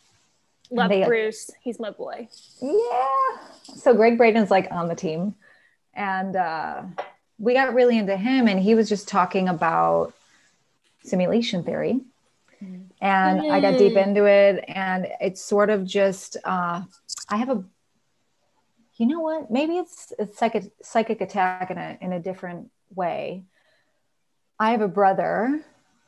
[0.70, 1.50] Love They- Bruce.
[1.62, 2.28] He's my boy.
[2.60, 3.38] Yeah.
[3.76, 5.34] So Gregg Braden's like on the team,
[5.94, 6.82] and uh,
[7.38, 10.14] we got really into him, and he was just talking about
[11.04, 12.00] simulation theory.
[13.00, 14.06] And I got deep Mm.
[14.06, 16.82] into it, and it's sort of just uh,
[17.28, 17.64] I have a,
[18.98, 19.50] you know what?
[19.50, 23.42] Maybe it's a psychic psychic attack in a in a different way.
[24.62, 25.60] I have a brother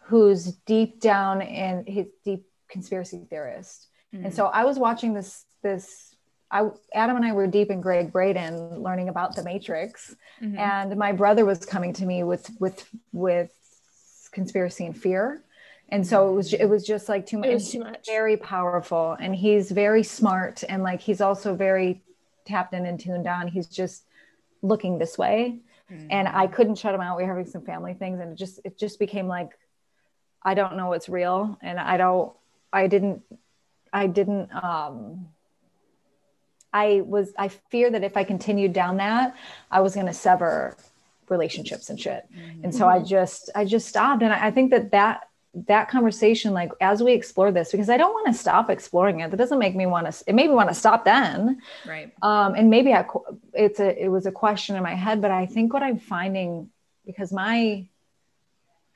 [0.03, 3.89] who's deep down in his deep conspiracy theorist.
[4.15, 4.27] Mm-hmm.
[4.27, 6.15] And so I was watching this this
[6.53, 10.57] I Adam and I were deep in Gregg Braden learning about the Matrix Mhm.
[10.57, 13.51] and my brother was coming to me with with with
[14.31, 15.43] conspiracy and fear.
[15.89, 18.07] And so it was it was just like too much, It was too much.
[18.07, 22.03] very powerful and he's very smart and like he's also very
[22.45, 23.49] tapped in and tuned on.
[23.49, 24.05] He's just
[24.63, 25.59] looking this way
[26.11, 27.17] And I couldn't shut him out.
[27.17, 29.51] We were having some family things, and it just it just became like
[30.43, 32.33] I don't know what's real, and I don't
[32.73, 33.23] I didn't
[33.93, 35.29] I didn't um
[36.73, 39.37] I was I fear that if I continued down that,
[39.71, 40.77] I was going to sever
[41.29, 42.27] relationships and shit.
[42.65, 46.53] And so I just I just stopped, and I, I think that that that conversation
[46.53, 49.61] like as we explore this because i don't want to stop exploring it that doesn't
[49.61, 52.13] make me want to it made me want to stop then right.
[52.23, 53.07] um, and maybe I,
[53.53, 56.71] it's a it was a question in my head, but I think what I'm finding
[57.07, 57.87] because my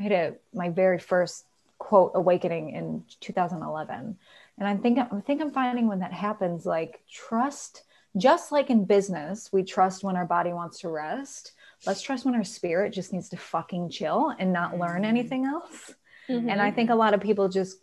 [0.00, 1.44] I had a my very first
[1.78, 4.18] quote awakening in 2011,
[4.58, 7.84] and I think I think I'm finding when that happens, like trust,
[8.16, 11.52] just like in business, we trust when our body wants to rest.
[11.86, 15.06] Let's trust when our spirit just needs to fucking chill and not learn Mhm.
[15.06, 15.94] anything else.
[16.28, 16.50] Mhm.
[16.50, 17.78] And I think a lot of people just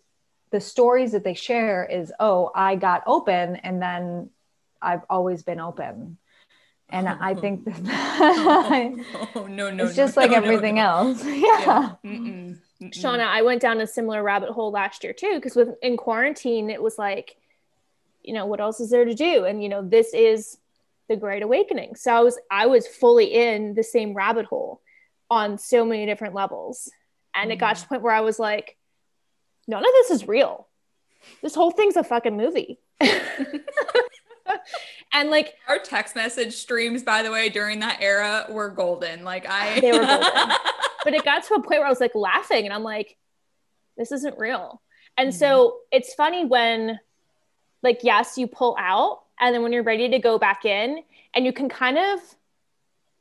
[0.51, 4.29] the stories that they share is, oh, I got open and then
[4.81, 6.17] I've always been open.
[6.89, 7.81] And I think that
[9.35, 9.85] oh no no.
[9.85, 10.81] it's no, just like no, no, everything no.
[10.81, 11.25] else.
[11.25, 11.95] Yeah.
[12.03, 12.89] Yeah.
[12.89, 16.69] Shawna, I went down a similar rabbit hole last year too, because with in quarantine,
[16.69, 17.37] it was like,
[18.21, 19.45] you know, what else is there to do?
[19.45, 20.57] And you know, this is
[21.07, 21.95] the Great Awakening.
[21.95, 24.81] So I was I was fully in the same rabbit hole
[25.29, 26.91] on so many different levels,
[27.35, 28.77] and it got to the point where I was like,
[29.67, 30.67] none of this is real.
[31.41, 32.79] This whole thing's a fucking movie.
[35.13, 39.23] and like Our text message streams, by the way, during that era were golden.
[39.23, 40.29] Like I, They were golden.
[41.03, 43.17] but it got to a point where I was like laughing and I'm like,
[43.97, 44.81] this isn't real.
[45.17, 46.99] And so it's funny when,
[47.81, 51.01] like, yes, you pull out, and then when you're ready to go back in,
[51.33, 52.19] and you can kind of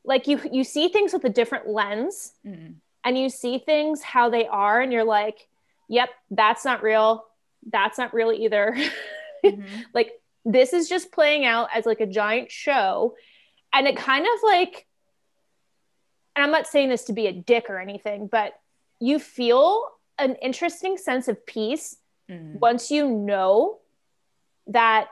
[0.04, 2.74] like you you see things with a different lens Mm.
[3.04, 5.48] And you see things how they are and you're like
[5.88, 7.24] yep that's not real
[7.70, 8.76] that's not real either
[9.44, 9.66] Mhm.
[9.92, 10.12] like
[10.46, 13.14] this is just playing out as like a giant show
[13.74, 14.86] and it kind of like
[16.36, 18.54] and i'm not saying this to be a dick or anything but
[19.00, 19.86] you feel
[20.18, 21.96] an interesting sense of peace
[22.30, 22.58] Mm.
[22.58, 23.80] once you know
[24.68, 25.08] that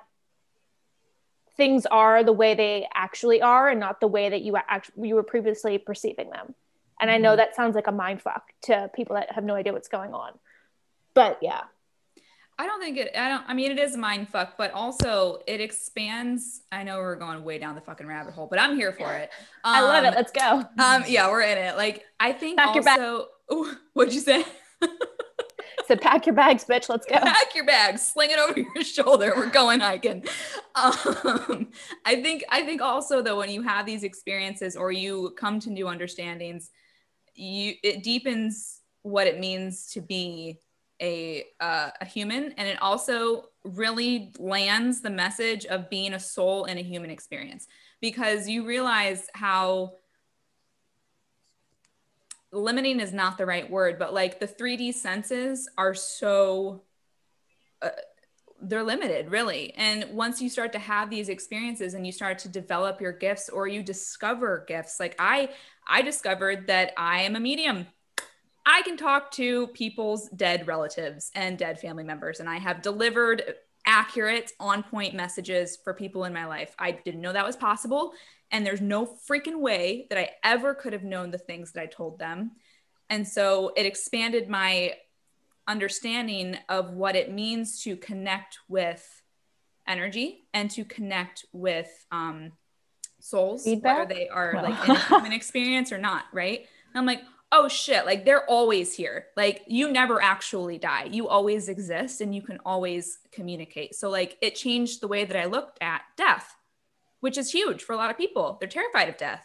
[1.59, 5.15] things are the way they actually are and not the way that you actually you
[5.15, 6.55] were previously perceiving them
[7.03, 7.37] and i know Mhm.
[7.39, 10.33] that sounds like a mind fuck to people that have no idea what's going on
[11.13, 11.65] but yeah
[12.59, 13.11] I don't think it.
[13.17, 13.45] I don't.
[13.49, 16.63] I mean, it is a mind fuck, but also it expands.
[16.71, 19.31] I know we're going way down the fucking rabbit hole, but I'm here for it.
[19.65, 21.77] i love it Um, let's go Um, yeah, we're in it.
[21.77, 23.29] Like, I think Pack also.
[23.53, 24.45] Ooh, what'd you say?
[25.89, 29.33] so pack your bags bitch let's go Pack your bag, sling it over your shoulder.
[29.35, 30.25] We're going hiking.
[30.75, 31.69] Um,
[32.05, 32.45] I think.
[32.51, 36.71] I think also though, when you have these experiences or you come to new understandings,
[37.35, 40.59] you it deepens what it means to be
[41.01, 46.65] a uh, a human, and it also really lands the message of being a soul
[46.65, 47.67] in a human experience
[48.01, 49.95] because you realize how
[52.53, 56.83] limiting is not the right word, but like the 3D senses are so
[57.81, 57.89] uh,
[58.63, 59.75] they're limited really.
[59.75, 63.49] And once you start to have these experiences and you start to develop your gifts
[63.49, 65.49] or you discover gifts like i
[65.87, 67.87] i discovered that i am a medium.
[68.65, 73.43] I can talk to people's dead relatives and dead family members and i have delivered
[73.85, 76.73] accurate on point messages for people in my life.
[76.79, 78.13] I didn't know that was possible
[78.53, 81.87] and there's no freaking way that i ever could have known the things that i
[81.87, 82.53] told them.
[83.11, 84.95] And so it expanded my
[85.67, 89.23] understanding of what it means to connect with
[89.87, 92.53] energy and to connect with um,
[93.21, 93.99] souls, Feedback?
[93.99, 96.61] whether they are like in a human experience or not, right?
[96.61, 99.27] And I'm like, oh shit, like they're always here.
[99.37, 101.05] Like you never actually die.
[101.05, 103.95] You always exist and you can always communicate.
[103.95, 106.57] So like it changed the way that I looked at death,
[107.21, 108.57] which is huge for a lot of people.
[108.59, 109.45] They're terrified of death.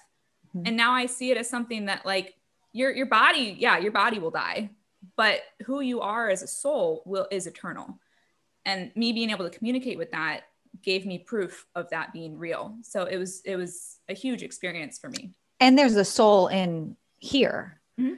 [0.55, 0.67] Mm-hmm.
[0.67, 2.35] And now I see it as something that like
[2.71, 4.71] your your body, yeah, your body will die
[5.15, 7.99] but who you are as a soul will is eternal.
[8.65, 10.41] And me being able to communicate with that
[10.83, 12.75] gave me proof of that being real.
[12.81, 15.31] So it was it was a huge experience for me.
[15.59, 17.81] And there's a soul in here.
[17.99, 18.13] Mm-hmm.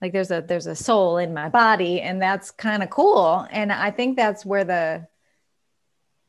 [0.00, 3.46] like there's a there's a soul in my body and that's kind of cool.
[3.50, 5.06] And i think that's where the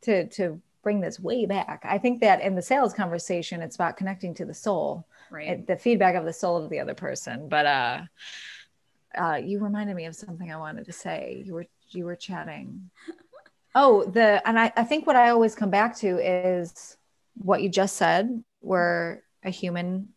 [0.02, 3.96] to to bring this way back i think that in the sales conversation it's about
[3.96, 5.08] connecting to the soul.
[5.32, 5.66] Right.
[5.66, 8.02] The feedback of the soul of the other person but uh
[9.18, 11.44] uh, you reminded me of something I wanted to say.
[11.46, 12.90] You were you were chatting.
[13.76, 16.98] Oh, the and I, I think what I always come back to is
[17.36, 20.10] what you just said, where a human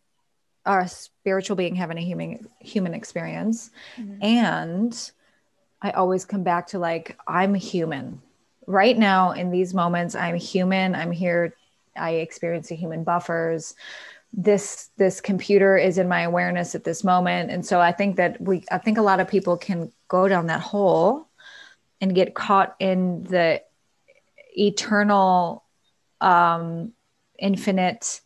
[0.65, 3.71] or a spiritual being having a human human experience.
[3.97, 4.23] Mm-hmm.
[4.23, 5.11] And
[5.81, 8.23] I always come back to like, I'm human.
[8.67, 10.95] Right now, in these moments, I'm human.
[10.95, 11.55] I'm here.
[11.97, 13.75] I experience the human buffers
[14.33, 17.51] this this computer is in my awareness at this moment.
[17.51, 20.47] And so i think that we i think a lot of people can go down
[20.47, 21.29] that hole
[22.01, 23.63] and get caught in the
[24.57, 25.65] eternal
[26.21, 26.93] um
[27.39, 28.22] infinite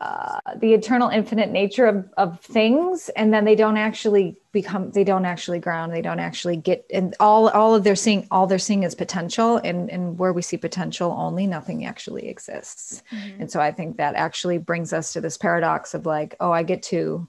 [0.00, 5.02] uh, the eternal infinite nature of, of things and then they don't actually become they
[5.02, 8.60] don't actually ground they don't actually get and all all of their seeing all they're
[8.60, 13.40] seeing is potential and and where we see potential only nothing actually exists mm-hmm.
[13.40, 16.62] and so i think that actually brings us to this paradox of like oh i
[16.62, 17.26] get to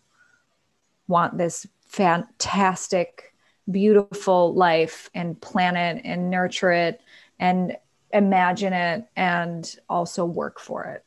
[1.08, 3.34] want this fantastic
[3.72, 7.02] beautiful life and planet and nurture it
[7.40, 7.76] and
[8.14, 11.04] imagine it and also work for it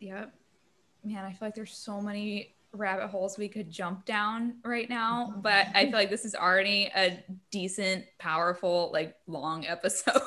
[0.00, 0.34] Yep.
[1.04, 5.34] Man, I feel like there's so many rabbit holes we could jump down right now,
[5.38, 10.20] but I feel like this is already a decent, powerful, like long episode.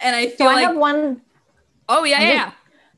[0.00, 1.22] and I feel so like I have one.
[1.88, 2.52] Oh yeah, I yeah.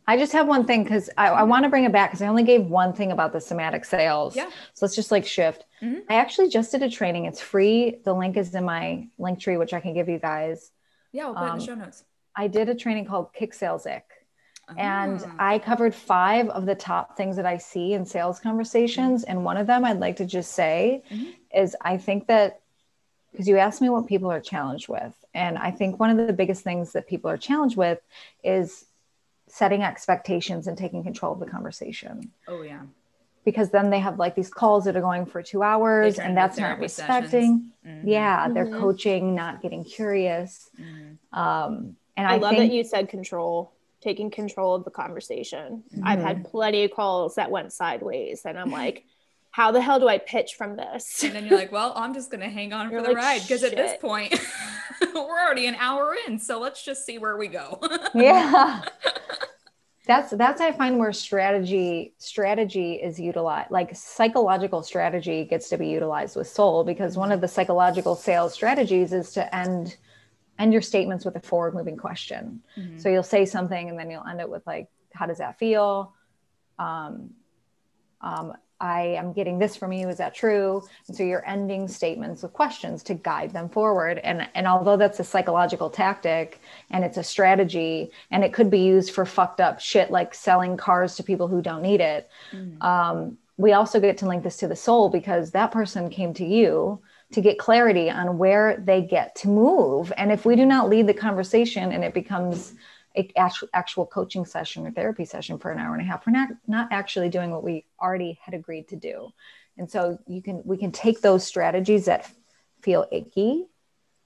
[0.07, 2.29] I just have one thing because I, I want to bring it back because I
[2.29, 4.35] only gave one thing about the somatic sales.
[4.35, 4.49] Yeah.
[4.73, 5.67] So let's just like shift.
[5.83, 5.99] Mm-hmm.
[6.09, 7.27] I actually just did a training.
[7.27, 7.99] It's free.
[8.07, 10.71] The link is in my Linktree, which I can give you guys.
[11.13, 12.05] Yeah, we'll put um, in the um, show notes.
[12.35, 14.05] I did a training called Kick Sales Ick.
[14.77, 15.35] And ah.
[15.39, 19.25] I covered five of the top things that I see in sales conversations.
[19.25, 21.31] And one of them I'd like to just say mm-hmm.
[21.55, 22.61] is I think that
[23.33, 25.15] because you asked me what people are challenged with.
[25.35, 28.01] And I think one of the biggest things that people are challenged with
[28.43, 28.87] is
[29.47, 32.33] setting expectations and taking control of the conversation.
[32.47, 32.83] Oh, yeah.
[33.45, 36.59] Because then they have like these calls that are going for two hours and that's
[36.59, 37.71] not respecting.
[37.87, 38.09] Mm-hmm.
[38.09, 38.81] Yeah, they're mm-hmm.
[38.81, 40.71] coaching, not getting curious.
[40.79, 41.39] Mm-hmm.
[41.39, 45.83] Um, and I, I love think, that you said control taking control of the conversation.
[45.95, 46.07] Mm-hmm.
[46.07, 46.51] I've had mm-hmm.
[46.51, 49.05] plenty of calls that went sideways, and I'm like,
[49.51, 51.25] how the hell do I pitch from this?
[51.25, 53.25] And then you're like, well, I'm just going to hang on you're for the like,
[53.25, 54.39] ride because at this point,
[55.15, 56.39] we're already an hour in.
[56.39, 57.81] So let's just see where we go.
[58.15, 58.83] yeah.
[60.07, 65.89] That's that's I find where strategy strategy is utilized like psychological strategy gets to be
[65.89, 69.99] utilized with soul because one of the psychological sales strategies is to end
[70.59, 72.63] end your statements with a forward moving question.
[72.77, 72.99] Mm-hmm.
[72.99, 76.15] So you'll say something and then you'll end it with like, how does that feel?
[76.79, 77.31] Um,
[78.21, 80.09] um, I am getting this from you.
[80.09, 80.83] Is that true?
[81.09, 84.19] And so you're ending statements with questions to guide them forward.
[84.19, 88.81] And, and although that's a psychological tactic and it's a strategy and it could be
[88.81, 92.81] used for fucked up shit like selling cars to people who don't need it, mm-hmm.
[92.81, 96.45] um, we also get to link this to the soul because that person came to
[96.45, 97.01] you
[97.33, 100.13] to get clarity on where they get to move.
[100.17, 102.75] And if we do not lead the conversation and it becomes
[103.17, 106.33] a actual, actual coaching session or therapy session for an hour and a half, we're
[106.33, 109.33] not, not actually doing what we already had agreed to do.
[109.77, 112.31] And so you can, we can take those strategies that
[112.83, 113.67] feel icky.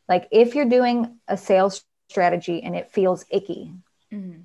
[0.09, 3.73] Like if you're doing a sales strategy and it feels icky,
[4.13, 4.41] mm-hmm.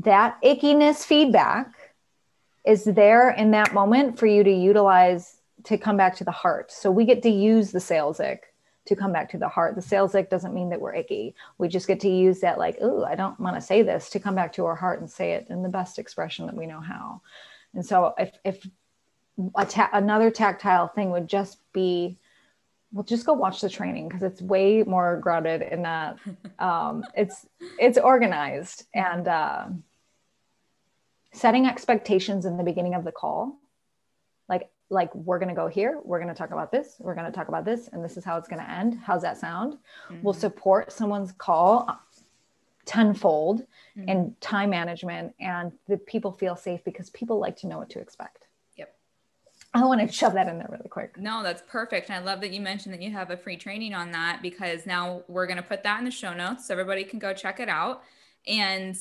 [0.00, 1.72] that ickiness feedback
[2.64, 6.70] is there in that moment for you to utilize to come back to the heart.
[6.70, 8.54] So we get to use the sales ick
[8.86, 9.74] to come back to the heart.
[9.74, 11.34] The sales ick doesn't mean that we're icky.
[11.58, 14.20] We just get to use that, like, oh, I don't want to say this, to
[14.20, 16.80] come back to our heart and say it in the best expression that we know
[16.80, 17.20] how.
[17.74, 18.66] And so, if, if
[19.68, 22.18] ta- another tactile thing would just be,
[22.92, 26.18] well, just go watch the training because it's way more grounded in that.
[26.58, 27.46] Um, it's
[27.78, 29.68] it's organized and uh,
[31.32, 33.58] setting expectations in the beginning of the call,
[34.90, 37.32] like we're going to go here we're going to talk about this we're going to
[37.32, 38.98] talk about this and this is how it's going to end.
[39.02, 39.78] How's that sound?
[40.08, 40.22] Mm-hmm.
[40.22, 41.88] will support someone's call
[42.84, 43.60] tenfold
[43.96, 44.08] mm-hmm.
[44.08, 48.00] in time management and the people feel safe because people like to know what to
[48.00, 48.46] expect.
[48.76, 48.92] Yep.
[49.72, 51.16] I want to shove that in there really quick.
[51.16, 53.94] No that's perfect and i love that you mentioned that you have a free training
[53.94, 57.04] on that because now we're going to put that in the show notes so everybody
[57.04, 58.02] can go check it out
[58.46, 58.98] and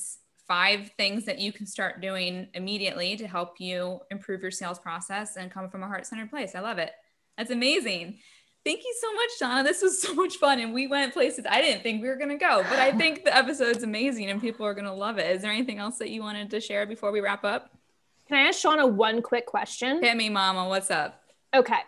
[0.49, 5.37] five things that you can start doing immediately to help you improve your sales process
[5.37, 6.55] and come from a heart centered place.
[6.55, 6.91] I love it.
[7.37, 8.17] That's amazing.
[8.65, 9.63] Thank you so much, Shawna.
[9.63, 10.59] This was so much fun.
[10.59, 13.23] And we went places I didn't think we were going to go, but I think
[13.23, 15.33] the episode's amazing and people are going to love it.
[15.33, 17.69] Is there anything else that you wanted to share before we wrap up?
[18.27, 20.03] Can I ask Shawna one quick question?
[20.03, 20.67] Hit me, mama.
[20.67, 21.21] What's up?
[21.55, 21.79] Okay.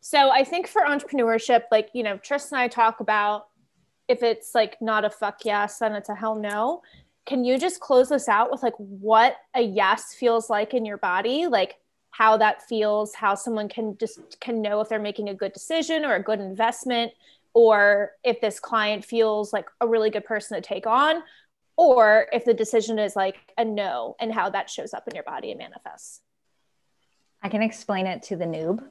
[0.00, 3.46] So I think for entrepreneurship, like, you know, Tristan and I talk about
[4.08, 6.82] if it's like not a fuck yes, then it's a hell no
[7.30, 10.96] can you just close this out with like what a yes feels like in your
[10.96, 11.46] body?
[11.46, 11.76] Like
[12.10, 16.04] how that feels how someone can just can know if they're making a good decision
[16.04, 17.12] or a good investment
[17.54, 21.22] or if this client feels like a really good person to take on
[21.76, 25.22] or if the decision is like a no and how that shows up in your
[25.22, 26.22] body and manifests.
[27.44, 28.82] I can explain it to the noob.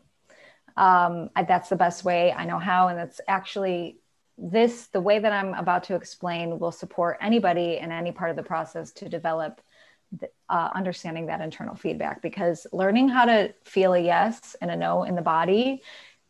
[0.78, 3.98] Um, that's the best way i know how and it's actually
[4.42, 8.36] this, the way that I'm about to explain, will support anybody in any part of
[8.36, 9.62] the process to develop
[10.50, 15.04] uh, understanding that internal feedback because learning how to feel a yes and a no
[15.04, 15.84] in the body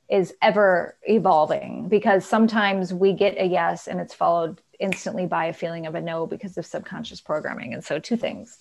[0.10, 5.54] is ever evolving because sometimes we get a yes and it's followed instantly by a
[5.54, 7.74] feeling of a no because of subconscious programming.
[7.74, 8.58] And so, two things.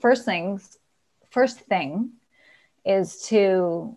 [0.00, 0.78] First things,
[1.30, 2.10] first thing
[2.84, 3.96] is to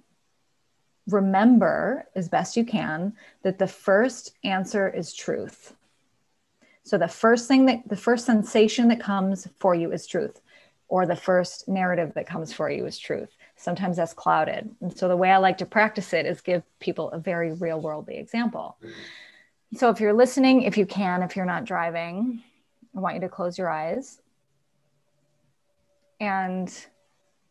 [1.07, 5.75] remember as best you can that the first answer is truth.
[6.83, 10.41] So the first thing that the first sensation that comes for you is truth,
[10.87, 13.29] or the first narrative that comes for you is truth.
[13.55, 14.69] Sometimes that's clouded.
[14.81, 17.79] And so the way I like to practice it is give people a very real
[17.79, 18.77] worldly example.
[19.75, 22.43] So if you're listening, if you can, if you're not driving,
[22.95, 24.21] I want you to close your eyes
[26.19, 26.71] and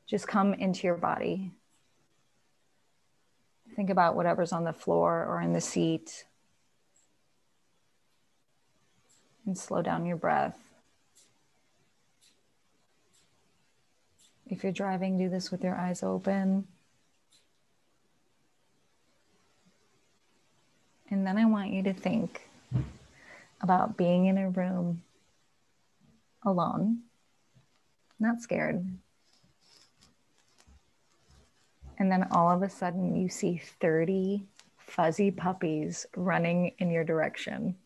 [0.07, 1.53] just come into your body
[3.83, 6.25] Think about whatever's on the floor or in the seat.
[9.45, 10.57] And slow down your breath.
[14.47, 16.69] If you're driving, do this with your eyes open.
[21.11, 22.49] And then I want you to think
[23.61, 25.03] about being in a room
[26.45, 27.01] alone,
[28.21, 28.87] not scared,
[32.03, 34.45] and then all of a sudden, you see 30
[34.77, 37.77] fuzzy puppies running in your direction.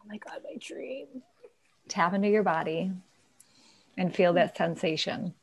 [0.00, 1.06] Oh my God, my dream.
[1.86, 2.90] Tap into your body
[3.98, 5.34] and feel that sensation.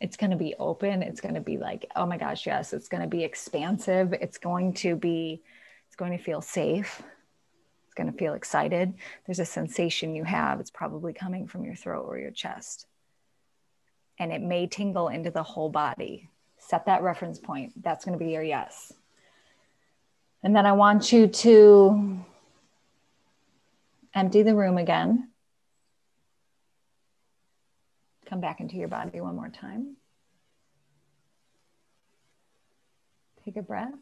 [0.00, 1.02] It's going to be open.
[1.02, 2.72] It's going to be like, oh my gosh, yes.
[2.72, 4.12] It's going to be expansive.
[4.12, 5.42] It's going to be,
[5.88, 7.02] it's going to feel safe.
[7.86, 8.94] It's going to feel excited.
[9.26, 10.60] There's a sensation you have.
[10.60, 12.86] It's probably coming from your throat or your chest.
[14.16, 17.82] And it may tingle into the whole body set that reference point.
[17.82, 18.92] That's going to be your yes.
[20.42, 22.18] And then I want you to
[24.14, 25.28] empty the room again.
[28.26, 29.96] Come back into your body one more time.
[33.44, 33.94] Take a breath.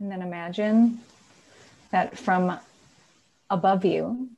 [0.00, 0.98] And then imagine
[1.92, 2.58] that from
[3.48, 4.30] above you,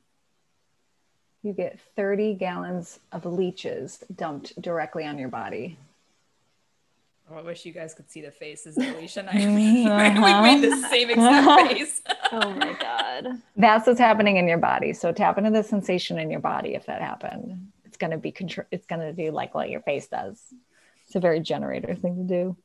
[1.45, 5.77] you get 30 gallons of leeches dumped directly on your body.
[7.31, 9.87] Oh, I wish you guys could see the faces that Alicia and I made.
[9.87, 10.41] Uh-huh.
[10.43, 12.01] We made the same exact face.
[12.31, 13.41] oh my God.
[13.55, 14.93] That's what's happening in your body.
[14.93, 17.71] So tap into the sensation in your body if that happened.
[17.85, 20.41] It's going to be, contr- it's going to do like what your face does.
[21.05, 22.57] It's a very generator thing to do.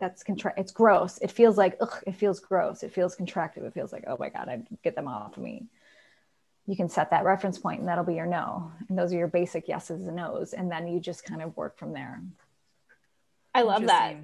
[0.00, 1.18] That's contra- it's gross.
[1.18, 2.82] It feels like, ugh, it feels gross.
[2.82, 3.64] It feels contractive.
[3.64, 5.66] It feels like, oh my God, I get them off of me
[6.68, 8.70] you can set that reference point and that'll be your no.
[8.88, 10.52] And those are your basic yeses and nos.
[10.52, 12.20] And then you just kind of work from there.
[13.54, 14.16] I love that.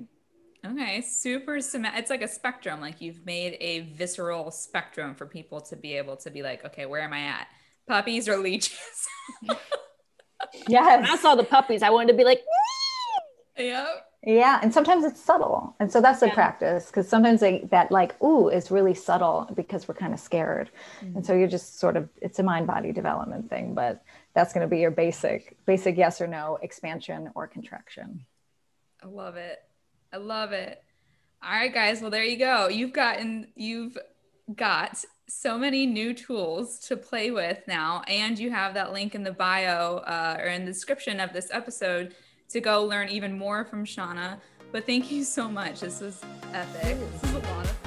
[0.65, 2.83] Okay, super It's like a spectrum.
[2.83, 6.85] Like you've made a visceral spectrum for people to be able to be like, okay,
[6.85, 7.49] where am I at?
[7.89, 9.09] Puppies or leeches?
[10.69, 11.01] Yes.
[11.01, 12.43] When I saw the puppies, I wanted to be like,
[13.57, 14.07] yep.
[14.27, 16.35] Yeah, and sometimes it's subtle, and so that's the yeah.
[16.35, 20.71] practice because sometimes they, that like ooh is really subtle because we're kind of scared,
[21.03, 21.17] mm-hmm.
[21.17, 24.03] and so you're just sort of it's a mind body development thing, but
[24.33, 28.25] that's going to be your basic basic yes or no expansion or contraction.
[29.03, 29.63] I love it.
[30.11, 30.83] I love it.
[31.43, 32.01] All right, guys.
[32.01, 32.69] Well, there you go.
[32.69, 33.99] You've gotten you've
[34.55, 39.23] got so many new tools to play with now, and you have that link in
[39.23, 42.15] the bio uh, or in the description of this episode
[42.51, 44.39] to go learn even more from Shawna.
[44.73, 45.81] But thank you so much.
[45.81, 46.21] This was
[46.53, 46.99] epic.
[46.99, 47.84] This was a lot of